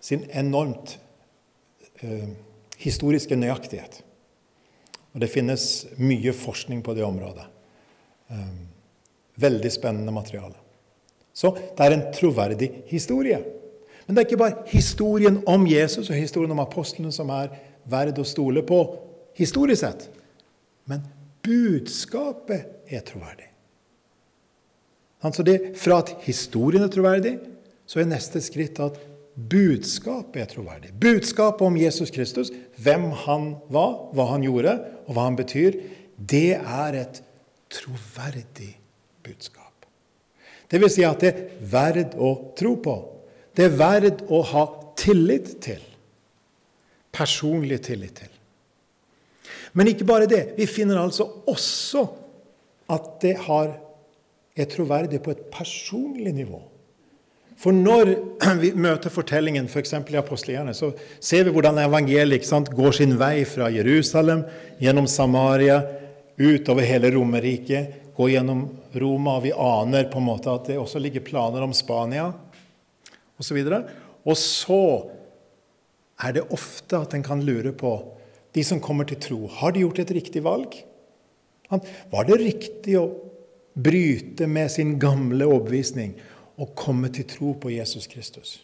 sin 0.01 0.23
enormt 0.33 0.95
eh, 2.01 2.33
historiske 2.81 3.37
nøyaktighet. 3.37 4.01
Og 5.13 5.21
Det 5.21 5.29
finnes 5.29 5.85
mye 6.01 6.33
forskning 6.33 6.81
på 6.81 6.95
det 6.97 7.05
området. 7.05 7.45
Eh, 8.33 8.76
veldig 9.39 9.71
spennende 9.71 10.13
materiale. 10.13 10.55
Så 11.33 11.53
det 11.53 11.85
er 11.85 11.93
en 11.93 12.07
troverdig 12.13 12.69
historie. 12.89 13.37
Men 14.05 14.15
det 14.15 14.21
er 14.21 14.29
ikke 14.29 14.39
bare 14.41 14.63
historien 14.71 15.41
om 15.49 15.67
Jesus 15.69 16.09
og 16.09 16.17
historien 16.17 16.53
om 16.55 16.63
apostlene 16.63 17.11
som 17.13 17.29
er 17.35 17.51
verd 17.87 18.17
å 18.17 18.25
stole 18.25 18.63
på 18.65 18.79
historisk 19.37 19.83
sett. 19.83 20.07
Men 20.89 21.03
budskapet 21.45 22.89
er 22.89 23.03
troverdig. 23.05 23.51
Altså 25.27 25.43
det, 25.43 25.59
fra 25.77 25.99
at 26.03 26.15
historien 26.25 26.85
er 26.85 26.93
troverdig, 26.93 27.35
så 27.89 28.01
er 28.01 28.09
neste 28.09 28.41
skritt 28.43 28.79
at 28.83 28.97
budskapet 29.37 30.41
er 30.41 30.49
troverdig. 30.49 30.93
Budskapet 30.97 31.65
om 31.67 31.77
Jesus 31.77 32.13
Kristus, 32.13 32.51
hvem 32.81 33.11
han 33.25 33.51
var, 33.73 34.09
hva 34.15 34.31
han 34.31 34.45
gjorde, 34.45 34.77
og 35.05 35.13
hva 35.13 35.29
han 35.29 35.37
betyr, 35.37 35.77
det 36.17 36.57
er 36.57 37.01
et 37.03 37.23
troverdig 37.73 38.47
budskap. 38.47 38.86
Det 40.67 40.81
vil 40.81 40.91
si 40.91 41.05
at 41.07 41.21
det 41.23 41.29
er 41.31 41.67
verd 41.71 42.15
å 42.19 42.31
tro 42.57 42.75
på. 42.83 42.95
Det 43.55 43.67
er 43.67 43.77
verd 43.79 44.25
å 44.27 44.41
ha 44.51 44.63
tillit 44.99 45.53
til. 45.63 45.83
Personlig 47.15 47.79
tillit 47.87 48.23
til. 48.23 48.33
Men 49.77 49.91
ikke 49.91 50.07
bare 50.09 50.29
det. 50.29 50.43
Vi 50.57 50.67
finner 50.69 50.99
altså 51.01 51.27
også 51.47 52.03
at 52.91 53.13
det 53.23 53.35
har, 53.47 53.71
er 54.57 54.69
troverdig 54.71 55.21
på 55.23 55.33
et 55.33 55.45
personlig 55.53 56.33
nivå. 56.35 56.59
For 57.57 57.73
når 57.73 58.11
vi 58.61 58.71
møter 58.77 59.13
fortellingen 59.13 59.69
f.eks. 59.69 59.95
For 59.97 60.15
i 60.15 60.19
apostlene, 60.21 60.75
så 60.77 60.91
ser 61.19 61.47
vi 61.47 61.55
hvordan 61.55 61.81
evangeliet 61.85 62.45
sant, 62.47 62.69
går 62.73 62.99
sin 62.99 63.15
vei 63.19 63.41
fra 63.49 63.71
Jerusalem, 63.73 64.45
gjennom 64.81 65.09
Samaria, 65.09 65.81
utover 66.37 66.85
hele 66.85 67.09
Romerriket, 67.15 68.06
gå 68.17 68.29
gjennom 68.31 68.65
Roma, 68.97 69.37
og 69.37 69.45
vi 69.45 69.53
aner 69.53 70.09
på 70.09 70.17
en 70.17 70.27
måte 70.27 70.49
at 70.49 70.71
det 70.71 70.79
også 70.81 71.01
ligger 71.01 71.25
planer 71.25 71.61
om 71.61 71.75
Spania 71.75 72.31
osv. 73.37 73.59
Og, 73.61 73.91
og 74.25 74.39
så 74.41 74.81
er 76.25 76.37
det 76.39 76.47
ofte 76.53 76.97
at 76.97 77.13
en 77.13 77.25
kan 77.25 77.43
lure 77.45 77.75
på 77.77 77.93
de 78.57 78.63
som 78.65 78.81
kommer 78.81 79.05
til 79.05 79.21
tro. 79.21 79.39
Har 79.59 79.73
de 79.73 79.83
gjort 79.83 80.01
et 80.01 80.15
riktig 80.17 80.41
valg? 80.45 80.79
Var 81.69 82.27
det 82.27 82.39
riktig 82.41 82.95
å 82.97 83.09
bryte 83.77 84.47
med 84.49 84.71
sin 84.73 84.95
gamle 84.97 85.45
overbevisning 85.45 86.15
og 86.57 86.73
komme 86.79 87.11
til 87.13 87.27
tro 87.29 87.53
på 87.61 87.75
Jesus 87.75 88.09
Kristus? 88.09 88.57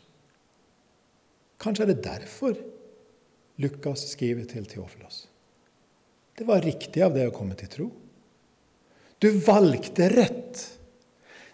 Kanskje 1.61 1.85
er 1.85 1.93
det 1.93 2.05
derfor 2.07 2.57
Lukas 3.61 4.07
skriver 4.15 4.47
til 4.49 4.65
Teofilos. 4.65 5.27
Det 6.33 6.47
var 6.47 6.65
riktig 6.65 7.03
av 7.05 7.13
det 7.13 7.27
å 7.29 7.35
komme 7.35 7.53
til 7.59 7.69
tro. 7.69 7.91
Du 9.23 9.29
valgte 9.31 10.09
rett. 10.11 10.59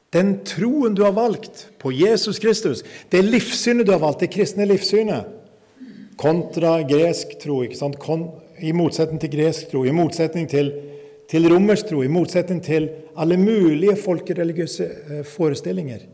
Den 0.10 0.40
troen 0.42 0.96
du 0.98 1.04
har 1.06 1.12
valgt 1.14 1.68
på 1.78 1.92
Jesus 1.94 2.40
Kristus, 2.42 2.82
det 3.10 3.22
livssynet 3.22 3.86
du 3.86 3.92
har 3.94 4.02
valgt, 4.02 4.24
det 4.24 4.32
kristne 4.34 4.66
livssynet, 4.66 5.28
kontra 6.18 6.80
gresk 6.82 7.36
tro, 7.44 7.60
ikke 7.68 7.78
sant? 7.78 8.00
i 8.60 8.74
motsetning 8.74 9.22
til 9.22 9.32
gresk 9.36 9.70
tro, 9.70 9.84
i 9.86 9.94
motsetning 9.94 10.50
til, 10.50 10.74
til 11.30 11.46
romersk 11.54 11.92
tro, 11.92 12.02
i 12.04 12.10
motsetning 12.10 12.64
til 12.66 12.90
alle 13.14 13.38
mulige 13.38 13.96
folkereligiøse 14.02 14.90
eh, 14.90 15.22
forestillinger. 15.30 16.10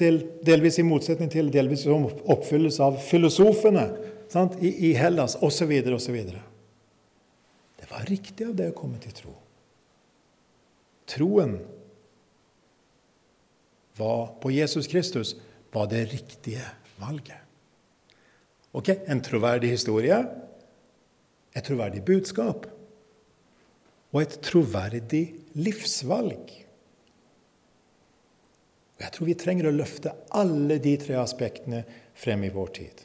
Til, 0.00 0.22
delvis 0.42 0.80
i 0.80 0.88
motsetning 0.88 1.30
til, 1.30 1.52
delvis 1.52 1.84
som 1.84 2.08
oppfyllelse 2.08 2.82
av 2.82 2.96
filosofene 3.12 3.90
sant? 4.32 4.56
i, 4.64 4.72
i 4.88 4.96
Hellas 4.96 5.36
osv. 5.44 5.76
osv. 6.00 6.20
Det 7.76 7.92
var 7.92 8.08
riktig 8.08 8.48
av 8.48 8.56
det 8.56 8.72
å 8.72 8.78
komme 8.80 8.96
til 9.04 9.20
tro. 9.20 9.43
Troen 11.10 11.58
var, 13.96 14.26
på 14.40 14.50
Jesus 14.50 14.86
Kristus 14.90 15.36
var 15.72 15.86
det 15.90 16.04
riktige 16.12 16.64
valget. 16.96 17.40
Ok, 18.72 18.88
En 19.06 19.22
troverdig 19.22 19.70
historie, 19.70 20.16
et 21.54 21.64
troverdig 21.64 22.02
budskap 22.02 22.66
og 24.14 24.20
et 24.22 24.34
troverdig 24.42 25.24
livsvalg. 25.54 26.50
Jeg 28.98 29.10
tror 29.14 29.26
vi 29.26 29.36
trenger 29.38 29.68
å 29.68 29.74
løfte 29.74 30.14
alle 30.34 30.78
de 30.82 30.94
tre 30.98 31.16
aspektene 31.18 31.82
frem 32.18 32.44
i 32.46 32.52
vår 32.54 32.70
tid. 32.78 33.02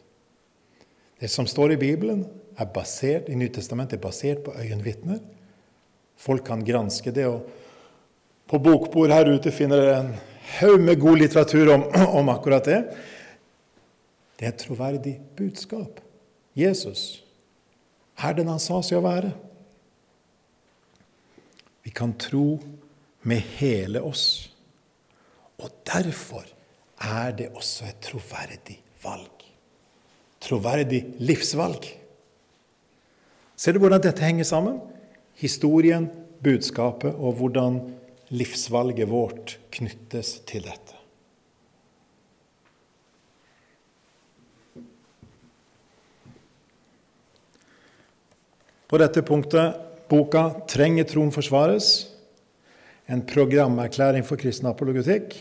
Det 1.19 1.29
som 1.29 1.47
står 1.49 1.75
i 1.75 1.81
Bibelen, 1.81 2.23
er 2.59 2.67
basert, 2.75 3.29
i 3.29 3.37
Nytestamentet 3.39 3.97
er 3.97 4.03
basert 4.03 4.41
på 4.43 4.53
øyenvitner. 4.57 5.21
Folk 6.19 6.43
kan 6.47 6.63
granske 6.65 7.11
det. 7.15 7.25
og 7.27 7.47
På 8.49 8.57
bokbord 8.57 9.13
her 9.13 9.29
ute 9.29 9.53
finner 9.53 9.81
dere 9.81 9.97
en 10.01 10.13
haug 10.57 10.81
med 10.81 10.99
god 11.01 11.21
litteratur 11.21 11.73
om, 11.75 11.85
om 12.19 12.31
akkurat 12.33 12.65
det. 12.65 12.79
Det 14.39 14.47
er 14.47 14.53
et 14.53 14.63
troverdig 14.63 15.19
budskap. 15.37 15.99
Jesus 16.57 17.21
er 18.17 18.35
den 18.35 18.49
han 18.51 18.61
sa 18.61 18.81
seg 18.83 18.99
å 18.99 19.05
være. 19.05 19.31
Vi 21.85 21.93
kan 21.95 22.15
tro 22.19 22.57
med 23.29 23.43
hele 23.59 24.01
oss. 24.05 24.49
Og 25.59 25.71
derfor 25.87 26.47
er 27.03 27.35
det 27.35 27.51
også 27.55 27.87
et 27.89 28.01
troverdig 28.03 28.79
valg. 29.03 29.45
Troverdig 30.39 31.03
livsvalg. 31.19 31.85
Ser 33.59 33.75
du 33.75 33.81
hvordan 33.83 34.03
dette 34.03 34.23
henger 34.23 34.47
sammen? 34.47 34.79
Historien, 35.39 36.07
budskapet 36.43 37.15
og 37.15 37.35
hvordan 37.39 37.81
livsvalget 38.29 39.09
vårt 39.09 39.57
knyttes 39.73 40.39
til 40.49 40.65
dette. 40.65 40.95
På 48.89 48.97
dette 48.97 49.21
punktet 49.21 49.77
boka 50.09 50.49
'Trenger 50.65 51.05
troen 51.05 51.31
forsvares?' 51.31 52.09
En 53.09 53.21
programerklæring 53.25 54.25
for 54.25 54.37
kristen 54.37 54.69
apologetikk 54.69 55.33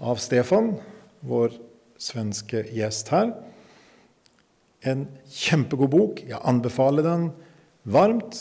av 0.00 0.18
Stefan, 0.18 0.80
vår 1.22 1.54
svenske 1.98 2.64
gjest 2.74 3.08
her. 3.08 3.34
En 4.82 5.06
kjempegod 5.30 5.90
bok. 5.90 6.22
Jeg 6.26 6.42
anbefaler 6.42 7.02
den 7.02 7.30
varmt. 7.84 8.38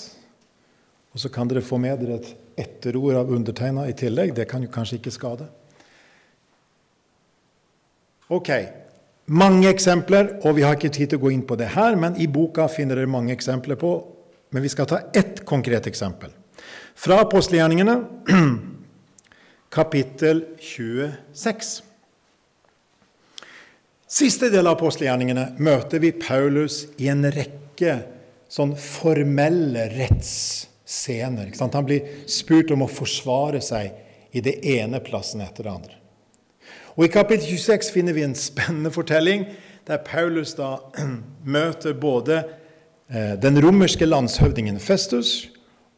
Og 1.14 1.22
så 1.22 1.30
kan 1.30 1.48
dere 1.48 1.62
få 1.62 1.78
med 1.78 2.02
dere 2.02 2.18
et 2.18 2.34
etterord 2.58 3.16
av 3.22 3.32
undertegna 3.32 3.86
i 3.90 3.96
tillegg. 3.98 4.34
Det 4.36 4.48
kan 4.50 4.66
jo 4.66 4.72
kanskje 4.74 5.00
ikke 5.00 5.14
skade. 5.14 5.48
Ok. 8.34 8.52
Mange 9.28 9.70
eksempler, 9.70 10.38
og 10.48 10.56
vi 10.58 10.64
har 10.64 10.78
ikke 10.78 10.92
tid 10.94 11.12
til 11.12 11.20
å 11.20 11.26
gå 11.26 11.34
inn 11.36 11.46
på 11.48 11.58
det 11.60 11.74
her, 11.76 11.98
men 12.00 12.16
i 12.20 12.30
boka 12.32 12.68
finner 12.72 13.00
dere 13.00 13.12
mange 13.12 13.36
eksempler 13.36 13.80
på 13.80 13.96
Men 14.48 14.64
vi 14.64 14.70
skal 14.72 14.86
ta 14.88 14.98
ett 15.12 15.42
konkret 15.44 15.90
eksempel. 15.90 16.30
Fra 16.96 17.18
apostelgjerningene, 17.20 17.98
kapittel 19.78 20.40
26. 20.64 21.72
Siste 24.08 24.48
del 24.48 24.70
av 24.72 24.78
apostelgjerningene 24.78 25.50
møter 25.60 26.00
vi 26.00 26.14
Paulus 26.16 26.86
i 26.96 27.10
en 27.12 27.28
rekke 27.28 27.98
sånn 28.48 28.72
formelle 28.80 29.90
retts 29.92 30.38
scener. 30.88 31.52
Han 31.60 31.86
blir 31.86 32.08
spurt 32.32 32.72
om 32.72 32.86
å 32.86 32.92
forsvare 32.92 33.60
seg 33.62 33.92
i 34.32 34.44
det 34.44 34.58
ene 34.78 35.02
plassen 35.04 35.44
etter 35.44 35.68
det 35.68 35.74
andre. 35.74 35.98
Og 36.98 37.06
I 37.06 37.14
kapittel 37.14 37.60
26 37.60 37.92
finner 37.94 38.16
vi 38.16 38.24
en 38.26 38.36
spennende 38.38 38.92
fortelling 38.94 39.46
der 39.88 40.02
Paulus 40.06 40.56
da 40.58 40.78
møter 41.58 41.94
både 42.00 42.40
eh, 43.12 43.36
den 43.40 43.60
romerske 43.64 44.08
landshøvdingen 44.08 44.80
Festus 44.84 45.50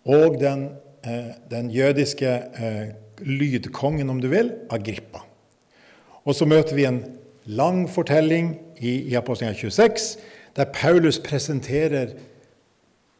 og 0.09 0.39
den, 0.41 0.69
eh, 1.05 1.31
den 1.51 1.69
jødiske 1.71 2.33
eh, 2.59 2.89
lydkongen, 3.19 4.09
om 4.09 4.19
du 4.21 4.29
vil, 4.31 4.51
Agrippa. 4.69 5.23
Og 6.25 6.35
så 6.35 6.45
møter 6.45 6.75
vi 6.75 6.85
en 6.87 7.03
lang 7.45 7.85
fortelling 7.89 8.53
i, 8.77 9.11
i 9.11 9.15
Apostelgjerningen 9.17 9.71
26 9.71 10.11
der 10.57 10.69
Paulus 10.73 11.19
presenterer 11.23 12.17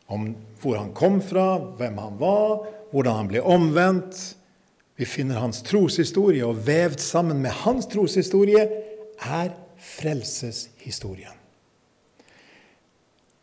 om 0.10 0.32
hvor 0.62 0.80
han 0.80 0.92
kom 0.98 1.20
fra, 1.24 1.58
hvem 1.80 1.98
han 2.02 2.20
var, 2.20 2.66
hvordan 2.92 3.22
han 3.22 3.32
ble 3.32 3.44
omvendt. 3.46 4.20
Vi 5.00 5.08
finner 5.08 5.40
hans 5.40 5.62
troshistorie, 5.64 6.44
og 6.44 6.66
vevd 6.68 7.00
sammen 7.04 7.40
med 7.44 7.56
hans 7.64 7.88
troshistorie 7.88 8.66
er 9.20 9.54
frelseshistorien. 9.80 11.36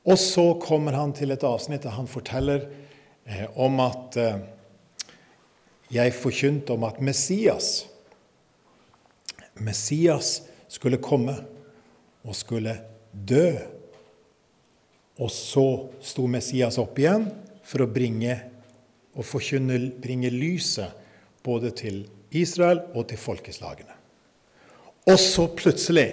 Og 0.06 0.18
så 0.20 0.52
kommer 0.62 0.94
han 0.94 1.14
til 1.16 1.32
et 1.34 1.46
avsnitt 1.46 1.86
der 1.86 1.96
han 1.96 2.10
forteller 2.10 2.68
eh, 3.26 3.46
om 3.58 3.80
at 3.82 4.18
eh, 4.20 4.42
jeg 5.90 6.14
forkynte 6.14 6.74
om 6.76 6.84
at 6.86 7.00
Messias 7.02 7.86
Messias 9.56 10.42
skulle 10.68 11.00
komme 11.02 11.34
og 12.26 12.36
skulle 12.36 12.74
dø 13.12 13.56
og 15.16 15.32
så 15.32 15.66
sto 16.04 16.26
Messias 16.28 16.76
opp 16.80 16.98
igjen 17.00 17.28
for 17.66 17.84
å 17.84 17.90
bringe 17.90 18.36
og 19.16 19.24
forkynne, 19.24 19.78
bringe 20.02 20.30
lyset 20.32 20.92
både 21.46 21.72
til 21.76 22.02
Israel 22.36 22.82
og 22.92 23.08
til 23.10 23.20
folkeslagene. 23.20 23.94
Og 25.06 25.18
så 25.22 25.46
plutselig, 25.56 26.08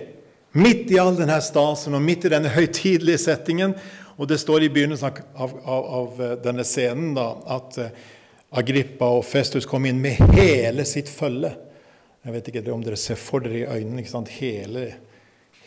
midt 0.54 0.92
i 0.94 1.00
all 1.02 1.18
denne 1.18 1.40
stasen 1.44 1.98
og 1.98 2.04
midt 2.06 2.28
i 2.28 2.34
denne 2.36 2.52
høytidelige 2.54 3.24
settingen 3.26 3.74
Og 4.14 4.28
det 4.30 4.38
står 4.38 4.62
i 4.62 4.68
begynnelsen 4.70 5.08
av, 5.10 5.54
av, 5.66 5.86
av 5.98 6.20
denne 6.44 6.62
scenen 6.62 7.16
da, 7.18 7.32
at 7.56 7.80
eh, 7.82 7.96
Agrippa 8.54 9.08
og 9.10 9.24
Festus 9.26 9.66
kom 9.66 9.88
inn 9.90 9.98
med 9.98 10.20
hele 10.38 10.86
sitt 10.86 11.10
følge. 11.10 11.50
Jeg 12.22 12.36
vet 12.36 12.52
ikke 12.52 12.62
om 12.76 12.84
dere 12.86 13.00
ser 13.02 13.18
for 13.18 13.42
dere 13.42 13.64
i 13.64 13.80
øynene 13.80 14.04
ikke? 14.04 14.22
Hele, 14.38 14.84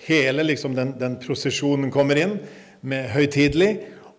hele 0.07 0.47
liksom 0.47 0.79
den, 0.79 0.95
den 1.01 1.19
prosesjonen 1.19 1.91
kommer 1.91 2.23
inn 2.23 2.37
med 2.81 3.11
høytidelig. 3.15 3.73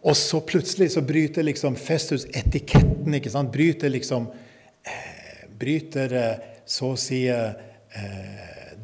Og 0.08 0.16
så 0.18 0.42
plutselig 0.46 0.92
så 0.94 1.02
bryter 1.02 1.44
liksom 1.44 1.76
Festus 1.76 2.26
etiketten. 2.26 3.14
ikke 3.18 3.34
sant? 3.34 3.52
Bryter 3.52 3.92
liksom 3.92 4.30
eh, 4.84 5.50
Bryter 5.60 6.14
eh, 6.14 6.46
så 6.68 6.94
å 6.94 7.00
si 7.00 7.26
eh, 7.32 7.52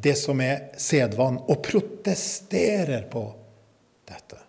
det 0.04 0.14
som 0.20 0.40
er 0.42 0.74
sedvanen, 0.80 1.40
og 1.48 1.62
protesterer 1.64 3.06
på 3.08 3.22
dette. 4.08 4.40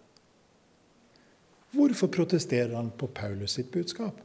Hvorfor 1.76 2.12
protesterer 2.12 2.74
han 2.76 2.90
på 2.92 3.08
Paulus 3.08 3.56
sitt 3.60 3.72
budskap? 3.72 4.20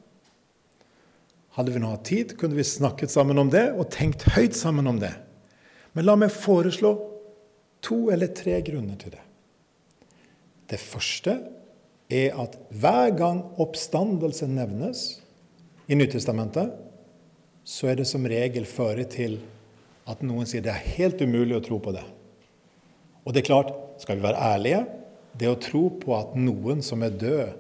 Hadde 1.59 1.75
vi 1.75 1.83
nå 1.83 1.91
hatt 1.93 2.07
tid, 2.07 2.37
kunne 2.39 2.59
vi 2.59 2.65
snakket 2.67 3.11
sammen 3.11 3.39
om 3.43 3.51
det 3.51 3.67
og 3.75 3.91
tenkt 3.95 4.27
høyt 4.35 4.59
sammen 4.59 4.87
om 4.91 5.01
det. 5.03 5.13
Men 5.93 6.07
la 6.07 6.15
meg 6.19 6.35
foreslå 6.35 6.95
to 7.83 8.05
eller 8.15 8.31
tre 8.35 8.61
grunner 8.63 8.99
til 9.01 9.15
det. 9.17 9.25
Det 10.71 10.79
første 10.79 11.37
er 12.11 12.37
at 12.39 12.57
hver 12.71 13.11
gang 13.19 13.43
oppstandelse 13.63 14.49
nevnes 14.51 15.03
i 15.91 15.99
Nyttestamentet, 15.99 16.73
så 17.67 17.91
er 17.91 18.01
det 18.01 18.09
som 18.09 18.27
regel 18.27 18.67
føre 18.67 19.05
til 19.11 19.39
at 20.11 20.23
noen 20.27 20.49
sier 20.49 20.63
det 20.65 20.73
er 20.73 20.91
helt 20.97 21.21
umulig 21.23 21.59
å 21.59 21.65
tro 21.65 21.79
på 21.83 21.95
det. 21.95 22.05
Og 23.27 23.35
det 23.35 23.43
er 23.43 23.51
klart, 23.51 23.75
skal 24.01 24.19
vi 24.19 24.25
være 24.25 24.47
ærlige, 24.55 24.85
det 25.39 25.51
å 25.51 25.59
tro 25.61 25.85
på 26.03 26.15
at 26.17 26.35
noen 26.39 26.81
som 26.83 27.05
er 27.07 27.15
død, 27.15 27.59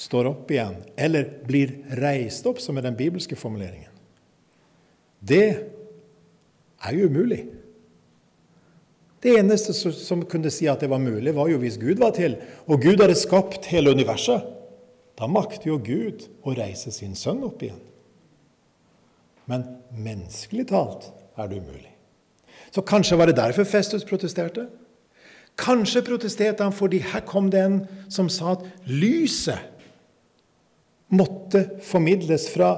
står 0.00 0.30
opp 0.30 0.48
igjen, 0.48 0.78
eller 0.96 1.26
blir 1.44 1.74
reist 2.00 2.46
opp, 2.48 2.60
som 2.62 2.78
er 2.78 2.86
den 2.86 2.96
bibelske 2.96 3.36
formuleringen, 3.36 3.90
det 5.20 5.44
er 6.80 6.96
jo 6.96 7.10
umulig. 7.12 7.42
Det 9.20 9.34
eneste 9.36 9.74
som 9.74 10.22
kunne 10.24 10.50
si 10.52 10.68
at 10.70 10.80
det 10.80 10.88
var 10.88 11.02
mulig, 11.02 11.34
var 11.36 11.50
jo 11.50 11.60
hvis 11.60 11.76
Gud 11.80 12.00
var 12.00 12.14
til. 12.16 12.38
Og 12.66 12.80
Gud 12.80 13.02
hadde 13.02 13.18
skapt 13.18 13.68
hele 13.68 13.92
universet. 13.92 14.46
Da 15.20 15.28
makter 15.28 15.68
jo 15.68 15.76
Gud 15.84 16.24
å 16.48 16.54
reise 16.56 16.92
sin 16.94 17.12
sønn 17.18 17.42
opp 17.44 17.60
igjen. 17.62 17.80
Men 19.50 19.66
menneskelig 19.92 20.70
talt 20.70 21.10
er 21.36 21.50
det 21.50 21.60
umulig. 21.60 21.90
Så 22.70 22.84
kanskje 22.86 23.18
var 23.18 23.28
det 23.28 23.36
derfor 23.36 23.66
Festus 23.68 24.06
protesterte? 24.06 24.68
Kanskje 25.60 26.04
protesterte 26.06 26.64
han 26.64 26.72
fordi 26.72 27.02
her 27.04 27.24
kom 27.28 27.50
det 27.52 27.60
en 27.66 27.80
som 28.08 28.30
sa 28.32 28.54
at 28.54 28.64
lyset 28.88 29.58
måtte 31.10 31.66
formidles 31.84 32.46
fra 32.54 32.70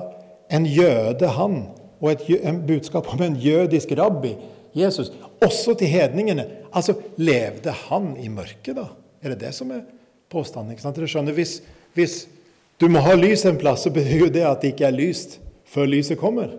en 0.52 0.66
jøde, 0.66 1.28
han, 1.36 1.58
og 2.00 2.08
et 2.10 2.64
budskap 2.66 3.06
om 3.12 3.20
en 3.22 3.36
jødisk 3.38 3.92
rabbi, 3.96 4.32
Jesus, 4.74 5.12
også 5.44 5.74
til 5.78 5.90
hedningene. 5.92 6.46
Altså, 6.72 6.96
levde 7.20 7.74
han 7.86 8.12
i 8.20 8.28
mørket, 8.32 8.76
da? 8.78 8.88
Er 9.22 9.34
det 9.34 9.42
det 9.44 9.52
som 9.56 9.70
er 9.74 9.84
påstanden? 10.32 10.72
ikke 10.74 10.84
sant? 10.84 10.98
Dere 10.98 11.10
skjønner, 11.10 11.36
hvis, 11.36 11.60
hvis 11.96 12.16
du 12.80 12.88
må 12.90 13.02
ha 13.04 13.14
lys 13.18 13.44
en 13.46 13.60
plass, 13.60 13.84
så 13.86 13.92
betyr 13.94 14.26
jo 14.26 14.32
det 14.32 14.44
at 14.48 14.62
det 14.62 14.74
ikke 14.74 14.88
er 14.88 14.96
lyst 14.96 15.38
før 15.68 15.90
lyset 15.90 16.20
kommer. 16.20 16.54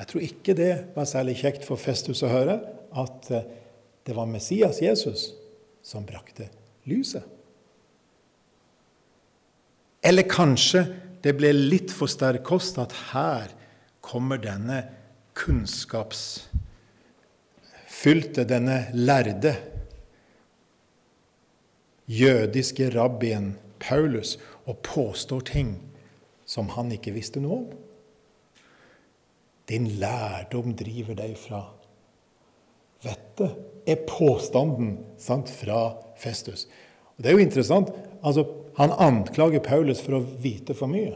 Jeg 0.00 0.08
tror 0.10 0.24
ikke 0.26 0.54
det 0.58 0.72
var 0.96 1.06
særlig 1.06 1.36
kjekt 1.38 1.66
for 1.68 1.78
Festus 1.78 2.24
å 2.26 2.32
høre 2.32 2.56
at 2.98 3.28
eh, 3.30 3.44
det 4.02 4.16
var 4.16 4.26
Messias, 4.26 4.80
Jesus, 4.82 5.28
som 5.84 6.02
brakte 6.06 6.48
lyset. 6.90 7.22
Eller 10.02 10.26
kanskje 10.26 10.82
det 11.22 11.36
ble 11.38 11.52
litt 11.54 11.92
for 11.94 12.10
sterk 12.10 12.42
kost 12.48 12.80
at 12.82 12.94
her 13.12 13.52
kommer 14.02 14.40
denne 14.42 14.80
kunnskapsfylte, 18.02 18.44
denne 18.44 18.86
lærde, 18.92 19.56
jødiske 22.08 22.90
rabbien 22.90 23.56
Paulus 23.80 24.38
og 24.66 24.78
påstår 24.82 25.40
ting 25.40 25.78
som 26.46 26.68
han 26.68 26.92
ikke 26.92 27.12
visste 27.12 27.40
noe 27.40 27.56
om. 27.56 27.68
Din 29.68 29.86
lærdom 29.86 30.74
driver 30.74 31.14
deg 31.14 31.36
fra 31.38 31.62
vettet, 33.02 33.54
er 33.86 34.02
påstanden 34.06 34.98
sant, 35.18 35.48
fra 35.48 35.94
Festus. 36.16 36.66
Og 37.16 37.22
Det 37.22 37.30
er 37.30 37.32
jo 37.32 37.46
interessant. 37.46 37.88
altså 38.22 38.46
Han 38.76 38.90
anklager 38.90 39.60
Paulus 39.60 40.00
for 40.00 40.14
å 40.14 40.26
vite 40.42 40.74
for 40.74 40.86
mye. 40.86 41.12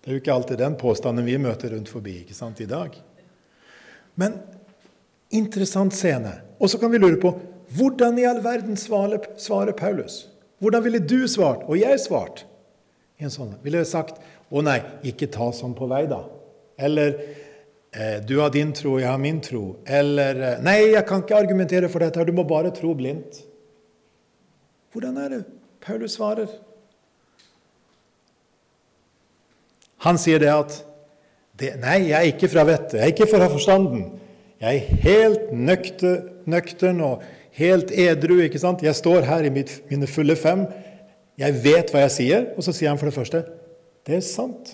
Det 0.00 0.08
er 0.08 0.12
jo 0.12 0.20
ikke 0.20 0.32
alltid 0.32 0.58
den 0.58 0.76
påstanden 0.76 1.24
vi 1.24 1.38
møter 1.38 1.70
rundt 1.70 1.88
forbi 1.88 2.20
ikke 2.20 2.34
sant, 2.34 2.60
i 2.60 2.66
dag. 2.66 2.96
Men 4.16 4.40
interessant 5.30 5.94
scene. 5.94 6.32
Og 6.60 6.70
så 6.70 6.78
kan 6.78 6.92
vi 6.92 7.00
lure 7.00 7.20
på 7.20 7.32
hvordan 7.76 8.18
i 8.18 8.26
all 8.26 8.42
verden 8.44 8.76
svarer, 8.76 9.72
Paulus? 9.78 10.26
Hvordan 10.58 10.84
ville 10.84 10.98
du 10.98 11.28
svart, 11.28 11.62
og 11.68 11.78
jeg 11.78 12.00
svart? 12.02 12.44
I 13.20 13.28
en 13.28 13.32
sånn? 13.32 13.54
Ville 13.62 13.78
jeg 13.78 13.86
sagt 13.86 14.20
'Å 14.50 14.62
nei, 14.66 14.80
ikke 15.06 15.30
ta 15.30 15.52
sånn 15.52 15.76
på 15.78 15.86
vei', 15.86 16.08
da? 16.10 16.24
Eller 16.78 17.14
eh, 17.92 18.18
'Du 18.20 18.40
har 18.40 18.50
din 18.50 18.72
tro, 18.72 18.98
jeg 18.98 19.08
har 19.08 19.18
min 19.18 19.40
tro'. 19.40 19.76
Eller 19.86 20.34
eh, 20.42 20.60
'Nei, 20.60 20.92
jeg 20.92 21.06
kan 21.06 21.22
ikke 21.22 21.36
argumentere 21.36 21.88
for 21.88 22.00
dette, 22.00 22.24
du 22.24 22.32
må 22.32 22.42
bare 22.42 22.70
tro 22.70 22.94
blindt'. 22.94 23.44
Hvordan 24.92 25.16
er 25.18 25.28
det 25.28 25.44
Paulus 25.80 26.12
svarer? 26.18 26.48
Han 29.98 30.18
sier 30.18 30.38
det 30.38 30.48
at 30.48 30.84
det, 31.60 31.76
Nei, 31.80 32.08
jeg 32.08 32.16
er 32.16 32.32
ikke 32.32 32.48
fra 32.48 32.64
vettet, 32.64 32.98
jeg 32.98 33.02
er 33.02 33.14
ikke 33.14 33.30
fra 33.30 33.48
forstanden. 33.48 34.19
Jeg 34.60 34.76
er 34.76 35.02
helt 35.04 35.52
nøkte, 35.56 36.14
nøktern 36.50 37.00
og 37.00 37.22
helt 37.56 37.92
edru. 37.96 38.38
ikke 38.44 38.60
sant? 38.60 38.82
Jeg 38.84 38.94
står 38.94 39.24
her 39.28 39.46
i 39.48 39.52
mitt, 39.52 39.78
mine 39.90 40.06
fulle 40.06 40.36
fem. 40.36 40.66
Jeg 41.40 41.56
vet 41.64 41.92
hva 41.92 42.04
jeg 42.04 42.16
sier. 42.18 42.48
Og 42.56 42.66
så 42.66 42.74
sier 42.76 42.92
han 42.92 43.00
for 43.00 43.08
det 43.08 43.16
første 43.16 43.44
det 44.08 44.16
er 44.16 44.24
sant. 44.24 44.72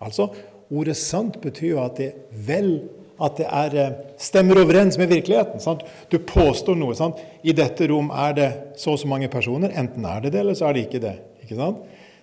Altså, 0.00 0.28
ordet 0.70 0.96
'sant' 0.96 1.40
betyr 1.40 1.68
jo 1.68 1.84
at 1.84 1.96
det 1.96 2.12
vel 2.46 2.88
at 3.20 3.36
det 3.36 3.46
er, 3.50 3.74
eh, 3.74 3.92
stemmer 4.18 4.60
overens 4.62 4.98
med 4.98 5.08
virkeligheten. 5.08 5.60
Sant? 5.60 5.82
Du 6.10 6.18
påstår 6.18 6.76
noe. 6.76 6.94
Sant? 6.94 7.16
I 7.42 7.52
dette 7.52 7.88
rom 7.90 8.10
er 8.10 8.32
det 8.32 8.52
så 8.76 8.90
og 8.90 8.98
så 8.98 9.08
mange 9.08 9.28
personer. 9.28 9.72
Enten 9.74 10.04
er 10.04 10.20
det 10.20 10.32
det, 10.32 10.40
eller 10.40 10.54
så 10.54 10.68
er 10.68 10.72
det 10.72 10.86
ikke 10.86 11.00
det. 11.02 11.18
Ikke 11.42 11.56
sant? 11.56 11.76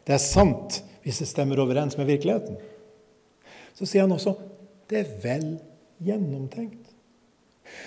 Det 0.07 0.13
er 0.13 0.23
sant 0.23 0.83
hvis 1.03 1.19
det 1.19 1.27
stemmer 1.27 1.59
overens 1.59 1.97
med 1.97 2.05
virkeligheten. 2.05 2.57
Så 3.75 3.85
sier 3.85 4.01
han 4.01 4.11
også 4.11 4.35
det 4.89 4.99
er 4.99 5.05
vel 5.23 5.59
gjennomtenkt. 6.03 6.91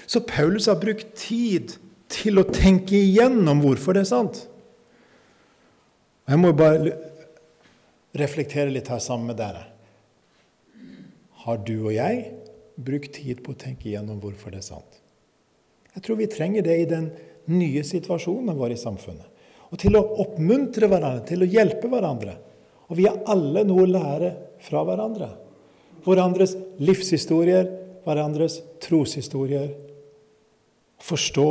Så 0.06 0.20
Paulus 0.20 0.66
har 0.66 0.80
brukt 0.80 1.14
tid 1.18 1.76
til 2.10 2.40
å 2.40 2.46
tenke 2.48 2.96
igjennom 2.96 3.60
hvorfor 3.62 3.96
det 3.96 4.06
er 4.06 4.10
sant. 4.10 4.42
Jeg 6.28 6.40
må 6.40 6.52
bare 6.56 6.92
reflektere 8.18 8.72
litt 8.72 8.88
her 8.92 9.00
sammen 9.02 9.30
med 9.30 9.38
dere. 9.40 9.64
Har 11.44 11.60
du 11.64 11.76
og 11.78 11.92
jeg 11.94 12.24
brukt 12.76 13.14
tid 13.16 13.40
på 13.44 13.54
å 13.54 13.60
tenke 13.60 13.88
igjennom 13.88 14.20
hvorfor 14.22 14.52
det 14.52 14.62
er 14.62 14.68
sant? 14.68 15.00
Jeg 15.94 16.04
tror 16.04 16.18
vi 16.20 16.28
trenger 16.30 16.64
det 16.66 16.76
i 16.82 16.88
den 16.88 17.08
nye 17.48 17.82
situasjonen 17.86 18.56
vår 18.58 18.74
i 18.74 18.80
samfunnet. 18.80 19.26
Og 19.68 19.80
til 19.80 19.96
å 19.98 20.04
oppmuntre 20.22 20.88
hverandre, 20.88 21.24
til 21.28 21.44
å 21.44 21.48
hjelpe 21.48 21.90
hverandre. 21.90 22.36
Og 22.88 22.96
vi 22.96 23.08
har 23.08 23.20
alle 23.28 23.64
noe 23.68 23.84
å 23.84 23.90
lære 23.90 24.30
fra 24.64 24.84
hverandre. 24.86 25.28
Hverandres 26.04 26.54
livshistorier, 26.80 27.68
hverandres 28.04 28.60
troshistorier. 28.84 29.70
Forstå 31.02 31.48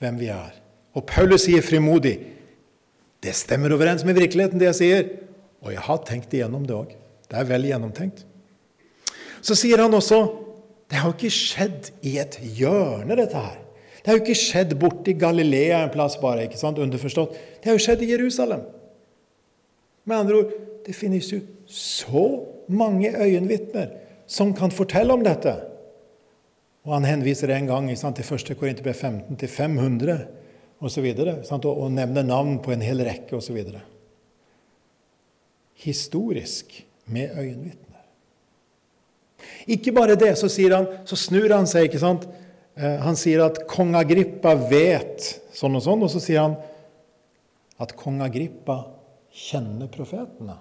hvem 0.00 0.18
vi 0.20 0.30
er. 0.32 0.54
Og 0.96 1.06
Paulus 1.06 1.46
sier 1.46 1.64
frimodig 1.64 2.16
det 3.20 3.34
stemmer 3.36 3.74
overens 3.74 4.04
med 4.06 4.16
virkeligheten, 4.16 4.60
det 4.60 4.70
jeg 4.70 4.78
sier. 4.78 5.08
Og 5.60 5.74
jeg 5.74 5.82
har 5.84 5.98
tenkt 6.08 6.32
igjennom 6.32 6.64
det 6.64 6.76
òg. 6.76 6.94
Det 7.28 7.36
er 7.36 7.48
vel 7.48 7.66
gjennomtenkt. 7.68 8.22
Så 9.44 9.56
sier 9.58 9.82
han 9.82 9.94
også 9.96 10.22
det 10.90 10.98
har 10.98 11.12
jo 11.12 11.14
ikke 11.14 11.30
skjedd 11.30 11.90
i 12.02 12.16
et 12.18 12.34
hjørne, 12.58 13.14
dette 13.14 13.38
her. 13.38 13.58
Det 14.00 14.10
har 14.10 14.16
jo 14.16 14.22
ikke 14.24 14.40
skjedd 14.40 14.72
borti 14.80 15.12
Galilea 15.14 15.84
en 15.84 15.92
plass 15.94 16.16
bare. 16.18 16.48
ikke 16.48 16.58
sant, 16.58 16.80
underforstått. 16.82 17.36
Det 17.60 17.70
har 17.70 17.76
jo 17.76 17.84
skjedd 17.84 18.02
i 18.02 18.10
Jerusalem. 18.10 18.64
Med 20.04 20.16
andre 20.16 20.40
ord, 20.40 20.56
det 20.86 20.96
finnes 20.96 21.28
jo 21.30 21.38
så 21.70 22.24
mange 22.66 23.12
øyenvitner 23.14 23.92
som 24.30 24.52
kan 24.54 24.70
fortelle 24.70 25.14
om 25.14 25.24
dette. 25.26 25.56
Og 26.86 26.94
Han 26.94 27.08
henviser 27.08 27.50
en 27.52 27.66
gang 27.68 27.90
sant, 27.98 28.16
til 28.16 28.24
1. 28.24 28.54
Korinterbrev 28.58 28.94
15 28.94 29.36
til 29.36 29.50
500 29.50 30.20
osv. 30.80 31.08
Og, 31.18 31.66
og 31.66 31.90
nevner 31.92 32.24
navn 32.24 32.60
på 32.62 32.72
en 32.72 32.84
hel 32.84 33.02
rekke 33.04 33.36
osv. 33.36 33.58
Historisk 35.82 36.78
med 37.10 37.34
øyenvitner. 37.34 37.86
Ikke 39.66 39.92
bare 39.92 40.16
det, 40.16 40.36
så, 40.38 40.48
han, 40.72 40.86
så 41.04 41.16
snur 41.18 41.50
han 41.52 41.68
seg. 41.68 41.88
ikke 41.88 42.00
sant? 42.00 42.26
Eh, 42.78 42.98
han 43.02 43.18
sier 43.18 43.42
at 43.44 43.64
kong 43.68 43.96
Agrippa 43.98 44.54
vet 44.70 45.26
sånn 45.56 45.76
og 45.76 45.84
sånn, 45.84 46.04
og 46.06 46.12
så 46.12 46.22
sier 46.22 46.44
han 46.46 46.58
at 47.80 47.96
kong 47.98 48.20
Agrippa 48.24 48.84
kjenner 49.34 49.90
profetene. 49.92 50.56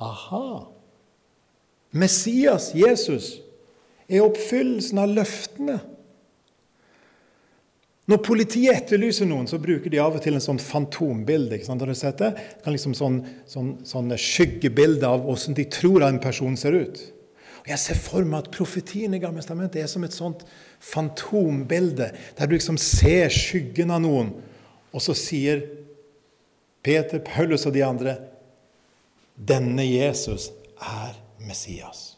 Aha! 0.00 0.44
Messias, 1.90 2.70
Jesus, 2.74 3.38
er 4.10 4.22
oppfyllelsen 4.22 5.00
av 5.02 5.14
løftene. 5.14 5.78
Når 8.10 8.22
politiet 8.26 8.74
etterlyser 8.74 9.28
noen, 9.30 9.46
så 9.46 9.60
bruker 9.62 9.92
de 9.92 10.00
av 10.02 10.16
og 10.18 10.22
til 10.24 10.34
en 10.34 10.42
sånn 10.42 10.58
fantombilde. 10.62 11.56
ikke 11.56 11.68
sant? 11.68 11.82
Har 11.82 11.90
du 11.90 11.98
sett 11.98 12.18
det? 12.18 12.32
det 12.34 12.64
kan 12.64 12.74
liksom 12.74 12.96
sånn, 12.98 13.20
sånn, 13.46 13.72
sånn 13.86 14.10
skyggebilde 14.18 15.06
av 15.06 15.22
hvordan 15.26 15.58
de 15.58 15.66
tror 15.70 16.06
en 16.06 16.18
person 16.22 16.56
ser 16.58 16.74
ut. 16.74 17.02
Og 17.60 17.68
Jeg 17.70 17.82
ser 17.82 18.00
for 18.02 18.26
meg 18.26 18.46
at 18.46 18.52
profetien 18.54 19.14
i 19.14 19.20
Gamle 19.22 19.44
er 19.44 19.86
som 19.90 20.04
et 20.06 20.16
sånt 20.16 20.42
fantombilde, 20.80 22.10
der 22.38 22.46
du 22.48 22.56
liksom 22.56 22.80
ser 22.80 23.30
skyggen 23.30 23.92
av 23.94 24.02
noen, 24.02 24.32
og 24.90 25.04
så 25.04 25.14
sier 25.14 25.62
Peter, 26.82 27.20
Paulus 27.20 27.66
og 27.68 27.76
de 27.76 27.84
andre 27.84 28.16
denne 29.36 29.84
Jesus 29.86 30.50
er 30.80 31.14
Messias. 31.46 32.16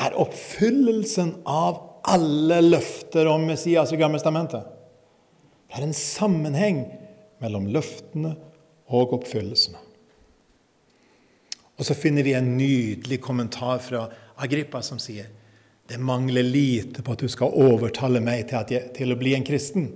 Er 0.00 0.16
oppfyllelsen 0.18 1.36
av 1.46 1.80
alle 2.10 2.60
løfter 2.64 3.28
om 3.30 3.46
Messias 3.48 3.92
i 3.94 4.00
Gamle 4.00 4.20
Stamentet. 4.20 4.66
Det 5.68 5.80
er 5.80 5.86
en 5.86 5.96
sammenheng 5.96 6.82
mellom 7.42 7.68
løftene 7.72 8.34
og 8.94 9.14
oppfyllelsene. 9.16 9.80
Og 11.74 11.88
så 11.88 11.96
finner 11.98 12.26
vi 12.26 12.36
en 12.38 12.52
nydelig 12.58 13.18
kommentar 13.24 13.80
fra 13.82 14.04
Agrippa 14.44 14.82
som 14.84 15.00
sier 15.02 15.30
det 15.90 15.98
mangler 16.00 16.46
lite 16.46 17.02
på 17.04 17.12
at 17.12 17.20
du 17.20 17.28
skal 17.28 17.52
overtale 17.60 18.22
meg 18.24 18.46
til, 18.48 18.70
jeg, 18.72 18.92
til 18.96 19.12
å 19.12 19.18
bli 19.20 19.34
en 19.36 19.44
kristen. 19.44 19.90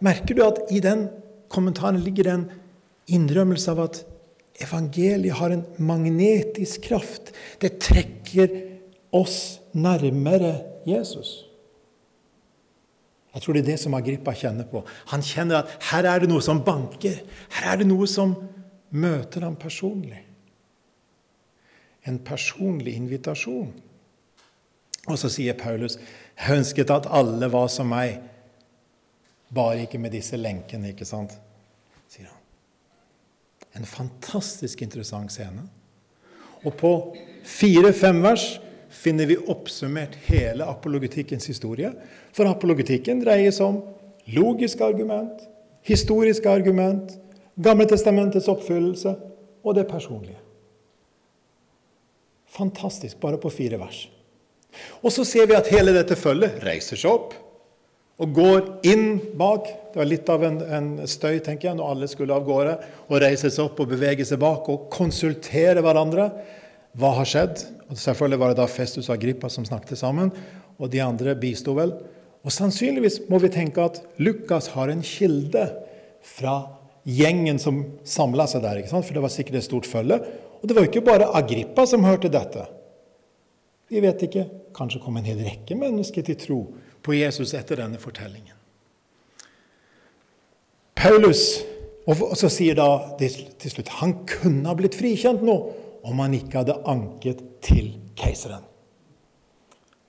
Merker 0.00 0.36
du 0.36 0.44
at 0.46 0.62
i 0.72 0.80
den 0.80 1.08
kommentaren 1.52 2.00
ligger 2.00 2.24
det 2.24 2.36
en 2.38 2.46
innrømmelse 3.18 3.74
av 3.74 3.82
at 3.84 4.00
evangeliet 4.58 5.36
har 5.38 5.50
en 5.54 5.64
magnetisk 5.76 6.88
kraft. 6.88 7.32
Det 7.60 7.78
trekker 7.82 8.54
oss 9.14 9.60
nærmere 9.72 10.56
Jesus. 10.86 11.44
Jeg 13.34 13.42
tror 13.42 13.54
det 13.54 13.60
er 13.62 13.70
det 13.72 13.80
som 13.80 13.94
Agrippa 13.94 14.32
kjenner 14.34 14.66
på. 14.66 14.82
Han 15.12 15.22
kjenner 15.22 15.60
at 15.60 15.74
her 15.90 16.08
er 16.10 16.24
det 16.24 16.30
noe 16.30 16.42
som 16.42 16.62
banker. 16.64 17.20
Her 17.54 17.74
er 17.74 17.82
det 17.82 17.86
noe 17.86 18.08
som 18.10 18.34
møter 18.90 19.44
ham 19.46 19.56
personlig. 19.60 20.24
En 22.08 22.18
personlig 22.24 22.96
invitasjon. 22.96 23.70
Og 25.08 25.18
så 25.20 25.28
sier 25.32 25.54
Paulus, 25.54 25.98
'Jeg 26.38 26.58
ønsket 26.58 26.90
at 26.90 27.06
alle 27.10 27.52
var 27.52 27.68
som 27.68 27.92
meg', 27.92 28.20
bare 29.54 29.82
ikke 29.82 29.98
med 29.98 30.10
disse 30.10 30.36
lenkene, 30.36 30.88
ikke 30.88 31.04
sant? 31.04 31.38
En 33.78 33.86
fantastisk 33.86 34.82
interessant 34.82 35.30
scene. 35.32 35.64
Og 36.66 36.74
på 36.78 36.92
fire-fem 37.46 38.18
vers 38.24 38.46
finner 38.90 39.28
vi 39.30 39.38
oppsummert 39.38 40.16
hele 40.26 40.66
apologetikkens 40.66 41.46
historie. 41.50 41.92
For 42.34 42.50
apologetikken 42.50 43.22
dreier 43.22 43.54
seg 43.54 43.70
om 43.70 43.80
logiske 44.34 44.84
argument, 44.84 45.46
historiske 45.86 46.50
argument, 46.50 47.14
Gamle 47.58 47.88
testamentets 47.90 48.46
oppfyllelse 48.50 49.16
og 49.66 49.74
det 49.74 49.88
personlige. 49.90 50.38
Fantastisk, 52.54 53.18
bare 53.20 53.40
på 53.42 53.50
fire 53.50 53.80
vers. 53.80 54.04
Og 55.02 55.10
så 55.12 55.24
ser 55.26 55.48
vi 55.50 55.56
at 55.58 55.70
hele 55.72 55.92
dette 55.96 56.16
følget 56.16 56.62
reiser 56.62 57.00
seg 57.00 57.10
opp 57.10 57.34
og 58.18 58.34
går 58.34 58.62
inn 58.90 59.18
bak. 59.38 59.68
Det 59.92 60.00
var 60.00 60.08
litt 60.10 60.30
av 60.32 60.44
en, 60.46 60.58
en, 60.62 60.86
støy 61.06 61.38
tenker 61.44 61.70
jeg, 61.70 61.78
når 61.78 61.92
alle 61.92 62.08
skulle 62.10 62.34
av 62.34 62.46
gårde. 62.46 62.74
Og 63.06 63.20
reise 63.22 63.50
seg 63.50 63.68
opp 63.68 63.82
og 63.84 63.92
bevege 63.92 64.26
seg 64.26 64.40
bak 64.42 64.66
og 64.72 64.88
konsultere 64.92 65.82
hverandre. 65.84 66.30
Hva 66.98 67.12
har 67.20 67.28
skjedd? 67.30 67.62
Og 67.88 68.00
Selvfølgelig 68.00 68.40
var 68.42 68.52
det 68.52 68.58
da 68.58 68.66
Festus 68.70 69.06
og 69.06 69.14
Agrippa 69.14 69.50
som 69.52 69.66
snakket 69.66 70.00
sammen, 70.00 70.32
og 70.78 70.90
de 70.90 71.02
andre 71.04 71.36
bisto 71.38 71.76
vel. 71.78 71.94
Og 72.42 72.54
Sannsynligvis 72.54 73.22
må 73.30 73.38
vi 73.42 73.52
tenke 73.54 73.84
at 73.84 74.02
Lukas 74.18 74.70
har 74.74 74.90
en 74.90 75.04
kilde 75.06 75.68
fra 76.26 76.58
gjengen 77.08 77.60
som 77.62 77.84
samla 78.06 78.48
seg 78.50 78.64
der. 78.66 78.82
ikke 78.82 78.92
sant? 78.92 79.06
For 79.06 79.14
det 79.14 79.22
var 79.22 79.32
sikkert 79.32 79.60
et 79.60 79.68
stort 79.68 79.86
følge. 79.86 80.18
Og 80.58 80.66
det 80.66 80.74
var 80.74 80.84
jo 80.84 80.90
ikke 80.90 81.06
bare 81.06 81.30
Agrippa 81.38 81.86
som 81.86 82.06
hørte 82.06 82.30
dette. 82.32 82.66
Vi 83.88 84.02
vet 84.02 84.26
ikke. 84.26 84.48
Kanskje 84.74 85.00
kom 85.02 85.16
en 85.16 85.26
hel 85.26 85.38
rekke 85.46 85.78
mennesker 85.78 86.26
til 86.26 86.38
tro 86.42 86.60
på 87.02 87.16
Jesus 87.16 87.54
etter 87.54 87.82
denne 87.82 88.00
fortellingen. 88.02 88.54
Paulus 90.98 91.60
og 92.08 92.32
så 92.40 92.48
sier 92.48 92.78
da 92.78 92.88
til 93.20 93.72
slutt 93.74 93.90
han 94.00 94.14
kunne 94.28 94.64
ha 94.70 94.76
blitt 94.76 94.96
frikjent 94.96 95.42
nå 95.44 95.56
om 96.08 96.22
han 96.22 96.36
ikke 96.38 96.62
hadde 96.62 96.78
anket 96.88 97.42
til 97.64 97.90
keiseren. 98.16 98.64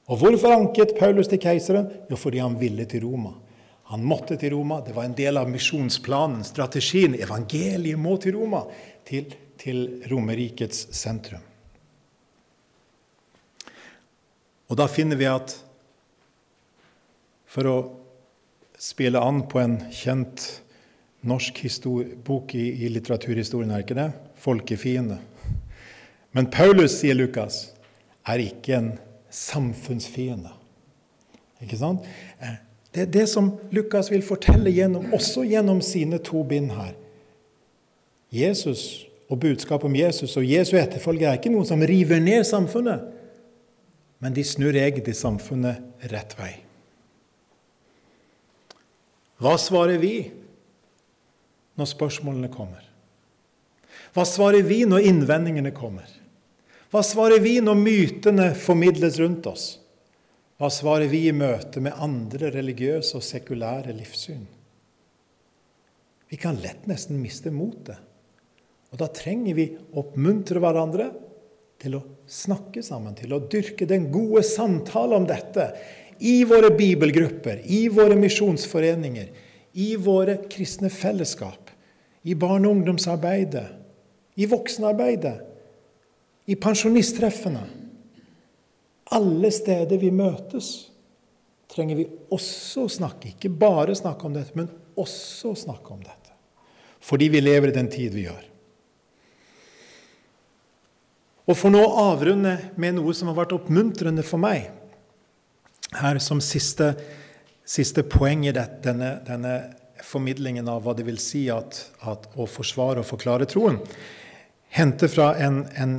Og 0.10 0.22
hvorfor 0.22 0.56
anket 0.56 0.96
Paulus 0.98 1.28
til 1.30 1.42
keiseren? 1.44 1.90
Jo, 2.10 2.18
fordi 2.18 2.40
han 2.42 2.56
ville 2.58 2.86
til 2.90 3.04
Roma. 3.04 3.34
Han 3.92 4.06
måtte 4.06 4.38
til 4.40 4.56
Roma. 4.56 4.80
Det 4.86 4.96
var 4.96 5.06
en 5.06 5.18
del 5.18 5.38
av 5.38 5.50
misjonsplanen, 5.50 6.42
strategien. 6.48 7.18
Evangeliet 7.20 8.00
må 8.00 8.16
til 8.22 8.38
Roma, 8.38 8.64
til, 9.06 9.36
til 9.60 10.02
Romerrikets 10.10 10.88
sentrum. 10.98 11.44
Og 14.70 14.78
da 14.78 14.86
finner 14.90 15.18
vi 15.18 15.28
at 15.30 15.56
for 17.50 17.70
å 17.70 17.78
spille 18.80 19.20
an 19.20 19.44
på 19.50 19.60
en 19.62 19.78
kjent 19.92 20.46
norsk 21.28 21.60
bok 22.24 22.54
i, 22.56 22.86
i 22.86 22.92
litteraturhistorien, 22.94 23.72
er 23.72 23.84
ikke 23.84 23.98
det? 23.98 24.12
'Folkefiende'. 24.40 25.20
Men 26.32 26.48
Paulus, 26.48 27.00
sier 27.02 27.18
Lukas, 27.18 27.74
er 28.26 28.40
ikke 28.40 28.78
en 28.78 28.92
samfunnsfiende. 29.30 30.54
Ikke 31.62 31.78
sant? 31.78 32.06
Eh, 32.40 32.62
det 32.94 33.02
er 33.02 33.12
det 33.12 33.28
som 33.30 33.52
Lukas 33.72 34.12
vil 34.12 34.24
fortelle 34.24 34.72
gjennom, 34.72 35.12
også 35.14 35.44
gjennom 35.44 35.82
sine 35.82 36.18
to 36.18 36.44
bind 36.44 36.72
her. 36.72 36.94
Jesus 38.32 39.06
og 39.30 39.40
budskapet 39.42 39.90
om 39.90 39.96
Jesus 39.96 40.38
og 40.38 40.46
Jesu 40.46 40.78
etterfølger 40.78 41.30
er 41.30 41.42
ikke 41.42 41.52
noe 41.52 41.66
som 41.66 41.82
river 41.82 42.22
ned 42.22 42.46
samfunnet 42.48 43.20
men 44.20 44.36
de 44.36 44.44
snur 44.44 44.76
egentlig 44.76 45.16
samfunnet 45.16 46.10
rett 46.12 46.36
vei. 46.40 46.52
Hva 49.40 49.56
svarer 49.60 50.00
vi 50.02 50.14
når 51.80 51.88
spørsmålene 51.88 52.50
kommer? 52.52 52.84
Hva 54.16 54.26
svarer 54.28 54.66
vi 54.68 54.82
når 54.90 55.06
innvendingene 55.08 55.72
kommer? 55.76 56.08
Hva 56.90 57.04
svarer 57.06 57.40
vi 57.44 57.60
når 57.62 57.78
mytene 57.78 58.50
formidles 58.58 59.20
rundt 59.22 59.48
oss? 59.48 59.68
Hva 60.60 60.68
svarer 60.74 61.08
vi 61.08 61.28
i 61.30 61.36
møte 61.36 61.80
med 61.80 61.96
andre 62.04 62.50
religiøse 62.52 63.16
og 63.16 63.24
sekulære 63.24 63.94
livssyn? 63.96 64.44
Vi 66.30 66.38
kan 66.38 66.60
lett 66.62 66.84
nesten 66.90 67.22
miste 67.22 67.54
motet. 67.54 67.98
Og 68.90 69.00
da 69.00 69.08
trenger 69.14 69.56
vi 69.56 69.70
å 69.72 70.02
oppmuntre 70.02 70.60
hverandre 70.62 71.08
til 71.80 71.96
å 71.96 72.04
snakke 72.28 72.84
sammen, 72.84 73.16
til 73.16 73.32
å 73.34 73.44
dyrke 73.48 73.88
den 73.88 74.10
gode 74.12 74.44
samtalen 74.44 75.22
om 75.22 75.28
dette 75.30 75.70
i 76.20 76.44
våre 76.44 76.70
bibelgrupper, 76.76 77.62
i 77.64 77.88
våre 77.90 78.16
misjonsforeninger, 78.16 79.30
i 79.74 79.96
våre 79.96 80.38
kristne 80.52 80.90
fellesskap, 80.90 81.70
i 82.24 82.36
barne- 82.36 82.68
og 82.68 82.76
ungdomsarbeidet, 82.76 83.66
i 84.36 84.46
voksenarbeidet, 84.46 85.40
i 86.46 86.56
pensjonisttreffene. 86.56 87.64
Alle 89.16 89.52
steder 89.52 89.98
vi 89.98 90.12
møtes, 90.12 90.90
trenger 91.72 91.96
vi 91.96 92.08
også 92.34 92.86
å 92.86 92.92
snakke. 92.92 93.34
Ikke 93.36 93.50
bare 93.50 93.96
snakke 93.96 94.26
om 94.26 94.36
dette, 94.36 94.56
men 94.58 94.70
også 95.00 95.54
snakke 95.56 95.94
om 95.94 96.02
dette. 96.04 96.34
Fordi 97.00 97.30
vi 97.32 97.42
lever 97.42 97.72
i 97.72 97.78
den 97.78 97.90
tid 97.92 98.14
vi 98.14 98.26
gjør. 98.26 98.44
Og 101.50 101.58
for 101.58 101.74
nå 101.74 101.82
å 101.82 102.10
avrunde 102.12 102.58
med 102.78 102.98
noe 102.98 103.14
som 103.18 103.32
har 103.32 103.40
vært 103.40 103.56
oppmuntrende 103.56 104.26
for 104.26 104.42
meg, 104.42 104.68
her 105.98 106.20
som 106.22 106.42
siste, 106.44 106.94
siste 107.66 108.04
poeng 108.06 108.46
i 108.48 108.54
dette, 108.56 108.82
denne, 108.86 109.18
denne, 109.28 109.58
formidlingen 110.00 110.68
av 110.72 110.86
hva 110.86 110.94
det 110.96 111.04
vil 111.04 111.18
si 111.20 111.42
at, 111.52 111.76
at 112.08 112.30
å 112.40 112.46
forsvare 112.48 113.02
og 113.02 113.08
forklare 113.10 113.44
troen, 113.52 113.82
henter 114.72 115.12
fra 115.12 115.34
en, 115.44 115.66
en 115.76 115.98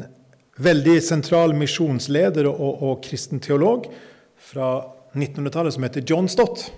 veldig 0.57 0.95
sentral 1.05 1.53
misjonsleder 1.53 2.49
og, 2.49 2.80
og 2.80 3.03
kristen 3.05 3.43
teolog 3.45 3.91
fra 4.41 4.70
1900-tallet 5.12 5.76
som 5.76 5.84
heter 5.84 6.07
John 6.09 6.30
Stott. 6.32 6.70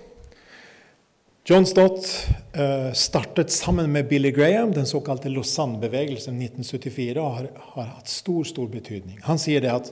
John 1.47 1.65
Stott 1.67 2.07
uh, 2.55 2.91
startet 2.95 3.51
sammen 3.51 3.91
med 3.91 4.07
Billy 4.07 4.31
Graham 4.31 4.71
den 4.75 4.85
såkalte 4.87 5.31
Lausanne-bevegelsen 5.31 6.37
1974 6.39 7.19
og 7.19 7.37
har, 7.37 7.49
har, 7.75 7.89
hatt 7.97 8.11
stor 8.11 8.47
stor 8.47 8.69
betydning. 8.71 9.19
Han 9.27 9.41
sier 9.41 9.63
det 9.63 9.73
at 9.73 9.91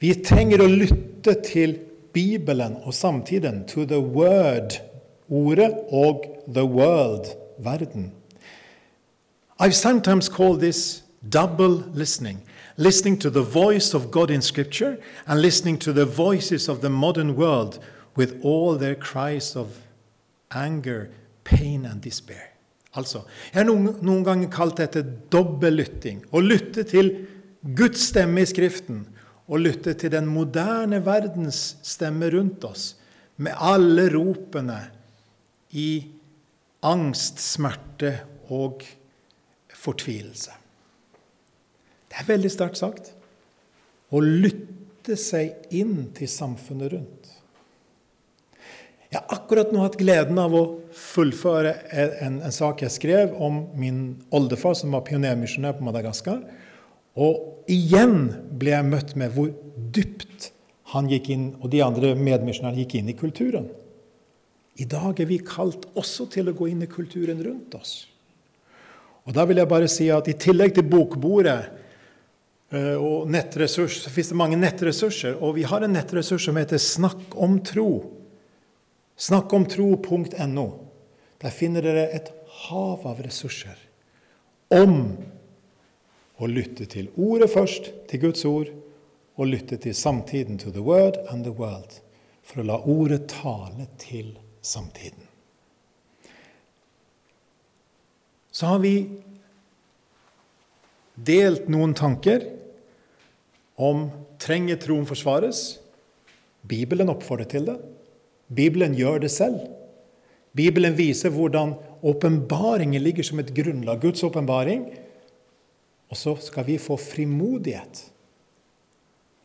vi 0.00 0.14
trenger 0.22 0.62
å 0.62 0.70
lytte 0.70 1.34
til 1.44 1.74
Bibelen 2.12 2.76
og 2.82 2.94
samtiden, 2.94 3.64
to 3.66 3.84
the 3.84 4.00
word, 4.00 4.80
ordet, 5.28 5.74
og 5.92 6.24
the 6.48 6.64
world, 6.64 7.26
verden. 7.58 8.12
I've 9.60 9.74
sometimes 9.74 10.28
called 10.28 10.60
this 10.60 11.02
double 11.32 11.84
listening. 11.94 12.38
Listening 12.76 13.20
to 13.20 13.30
the 13.30 13.42
voice 13.42 13.94
of 13.94 14.10
God 14.10 14.30
in 14.30 14.42
Scripture 14.42 14.96
and 15.26 15.40
listening 15.40 15.78
to 15.80 15.92
the 15.92 16.06
voices 16.06 16.68
of 16.68 16.80
the 16.80 16.88
modern 16.88 17.36
world 17.36 17.78
with 18.16 18.34
all 18.42 18.78
their 18.78 18.94
cries 18.94 19.56
of 19.56 19.66
anger, 20.50 21.10
pain 21.44 21.84
and 21.84 22.00
despair. 22.00 22.50
Altså, 22.94 23.18
Jeg 23.54 23.60
har 23.60 23.66
noen, 23.68 23.98
noen 24.02 24.24
ganger 24.24 24.48
kalt 24.50 24.80
dette 24.80 25.04
dobbellytting. 25.32 26.24
Å 26.32 26.40
lytte 26.40 26.82
til 26.88 27.12
Guds 27.76 28.08
stemme 28.08 28.40
i 28.42 28.48
Skriften 28.48 29.04
og 29.50 29.64
lytte 29.64 29.96
til 29.98 30.12
den 30.14 30.28
moderne 30.30 31.00
verdens 31.02 31.74
stemme 31.82 32.30
rundt 32.30 32.64
oss, 32.68 32.94
med 33.40 33.56
alle 33.56 34.06
ropene 34.12 34.78
i 35.74 35.90
angst, 36.86 37.40
smerte 37.42 38.12
og 38.52 38.84
fortvilelse. 39.80 40.54
Det 42.10 42.20
er 42.20 42.28
veldig 42.28 42.50
sterkt 42.52 42.80
sagt. 42.80 43.12
Å 44.10 44.20
lytte 44.20 45.16
seg 45.18 45.70
inn 45.74 46.10
til 46.14 46.30
samfunnet 46.30 46.92
rundt. 46.92 47.28
Jeg 49.10 49.18
har 49.18 49.40
akkurat 49.40 49.72
nå 49.74 49.82
hatt 49.82 49.98
gleden 49.98 50.38
av 50.38 50.52
å 50.54 50.64
fullføre 50.94 51.72
en, 51.90 52.38
en 52.46 52.54
sak 52.54 52.84
jeg 52.84 52.94
skrev 52.94 53.32
om 53.42 53.64
min 53.78 54.02
oldefar, 54.34 54.76
som 54.78 54.94
var 54.94 55.02
pionermisjonær 55.08 55.78
på 55.78 55.86
Madagaskar. 55.86 56.44
Og 57.20 57.68
igjen 57.70 58.30
ble 58.58 58.72
jeg 58.74 58.88
møtt 58.88 59.16
med 59.20 59.34
hvor 59.34 59.50
dypt 59.92 60.50
han 60.94 61.10
gikk 61.10 61.28
inn, 61.30 61.50
og 61.60 61.70
de 61.70 61.82
andre 61.84 62.14
medmisjonærene 62.18 62.82
gikk 62.82 62.96
inn 62.98 63.12
i 63.12 63.18
kulturen. 63.18 63.68
I 64.80 64.86
dag 64.88 65.20
er 65.20 65.28
vi 65.28 65.38
kalt 65.44 65.84
også 65.98 66.26
til 66.32 66.50
å 66.50 66.56
gå 66.56 66.70
inn 66.70 66.82
i 66.82 66.90
kulturen 66.90 67.42
rundt 67.44 67.76
oss. 67.76 67.94
Og 69.28 69.36
da 69.36 69.44
vil 69.46 69.60
jeg 69.60 69.70
bare 69.70 69.90
si 69.92 70.08
at 70.10 70.30
i 70.30 70.38
tillegg 70.40 70.74
til 70.74 70.88
bokbordet 70.88 71.60
Eh, 72.70 72.94
og 72.94 73.26
nettressurs, 73.26 73.96
så 74.04 74.12
fins 74.14 74.30
det 74.30 74.38
mange 74.38 74.58
nettressurser. 74.58 75.40
Og 75.42 75.56
vi 75.58 75.66
har 75.66 75.82
en 75.82 75.94
nettressurs 75.94 76.46
som 76.46 76.58
heter 76.58 76.78
Snakk 76.78 77.34
om 77.34 77.58
tro. 77.66 77.88
Snakkomtro.no. 79.20 80.66
Der 81.40 81.54
finner 81.56 81.84
dere 81.84 82.06
et 82.14 82.30
hav 82.68 83.06
av 83.08 83.20
ressurser 83.24 83.78
om 84.70 85.16
å 86.40 86.48
lytte 86.48 86.86
til 86.88 87.10
ordet 87.20 87.50
først, 87.52 87.90
til 88.08 88.22
Guds 88.24 88.44
ord, 88.48 88.70
og 89.36 89.48
lytte 89.48 89.78
til 89.80 89.94
samtiden, 89.96 90.58
to 90.58 90.72
the 90.72 90.82
word 90.84 91.18
and 91.30 91.44
the 91.44 91.52
world, 91.52 92.00
for 92.42 92.62
å 92.62 92.66
la 92.66 92.78
ordet 92.88 93.26
tale 93.30 93.86
til 94.00 94.34
samtiden. 94.64 95.28
Så 98.50 98.66
har 98.66 98.80
vi 98.82 98.94
delt 101.14 101.68
noen 101.70 101.94
tanker 101.96 102.44
om 103.80 104.08
trenger 104.40 104.80
troen 104.80 105.06
forsvares. 105.08 105.78
Bibelen 106.66 107.12
oppfordrer 107.12 107.48
til 107.48 107.68
det. 107.68 107.76
Bibelen 108.50 108.96
gjør 108.98 109.22
det 109.22 109.30
selv. 109.32 109.62
Bibelen 110.56 110.96
viser 110.98 111.32
hvordan 111.32 111.76
åpenbaringen 112.02 113.02
ligger 113.02 113.24
som 113.26 113.40
et 113.40 113.52
grunnlag. 113.54 114.00
Guds 114.02 114.24
åpenbaring. 114.26 114.88
Og 116.10 116.18
så 116.18 116.34
skal 116.42 116.66
vi 116.66 116.78
få 116.78 116.96
frimodighet. 116.98 118.02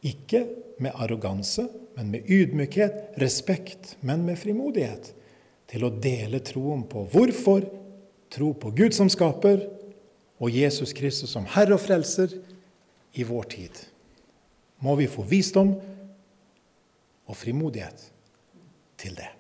Ikke 0.06 0.46
med 0.82 0.92
arroganse, 0.96 1.68
men 1.96 2.12
med 2.12 2.30
ydmykhet, 2.30 3.16
respekt, 3.22 3.98
men 4.02 4.26
med 4.26 4.38
frimodighet. 4.42 5.14
Til 5.70 5.86
å 5.86 5.94
dele 5.94 6.42
troen 6.46 6.84
på 6.90 7.06
hvorfor 7.14 7.66
tro 8.34 8.52
på 8.58 8.74
Gud 8.76 8.98
som 8.98 9.10
skaper, 9.10 9.64
og 10.42 10.52
Jesus 10.52 10.92
Kristus 10.94 11.32
som 11.32 11.46
Herre 11.48 11.78
og 11.78 11.84
Frelser 11.86 12.34
i 13.16 13.24
vår 13.24 13.48
tid. 13.54 13.86
Må 14.84 14.98
vi 15.00 15.08
få 15.08 15.24
visdom 15.24 15.78
og 17.26 17.40
frimodighet 17.40 18.10
til 19.00 19.16
det. 19.16 19.32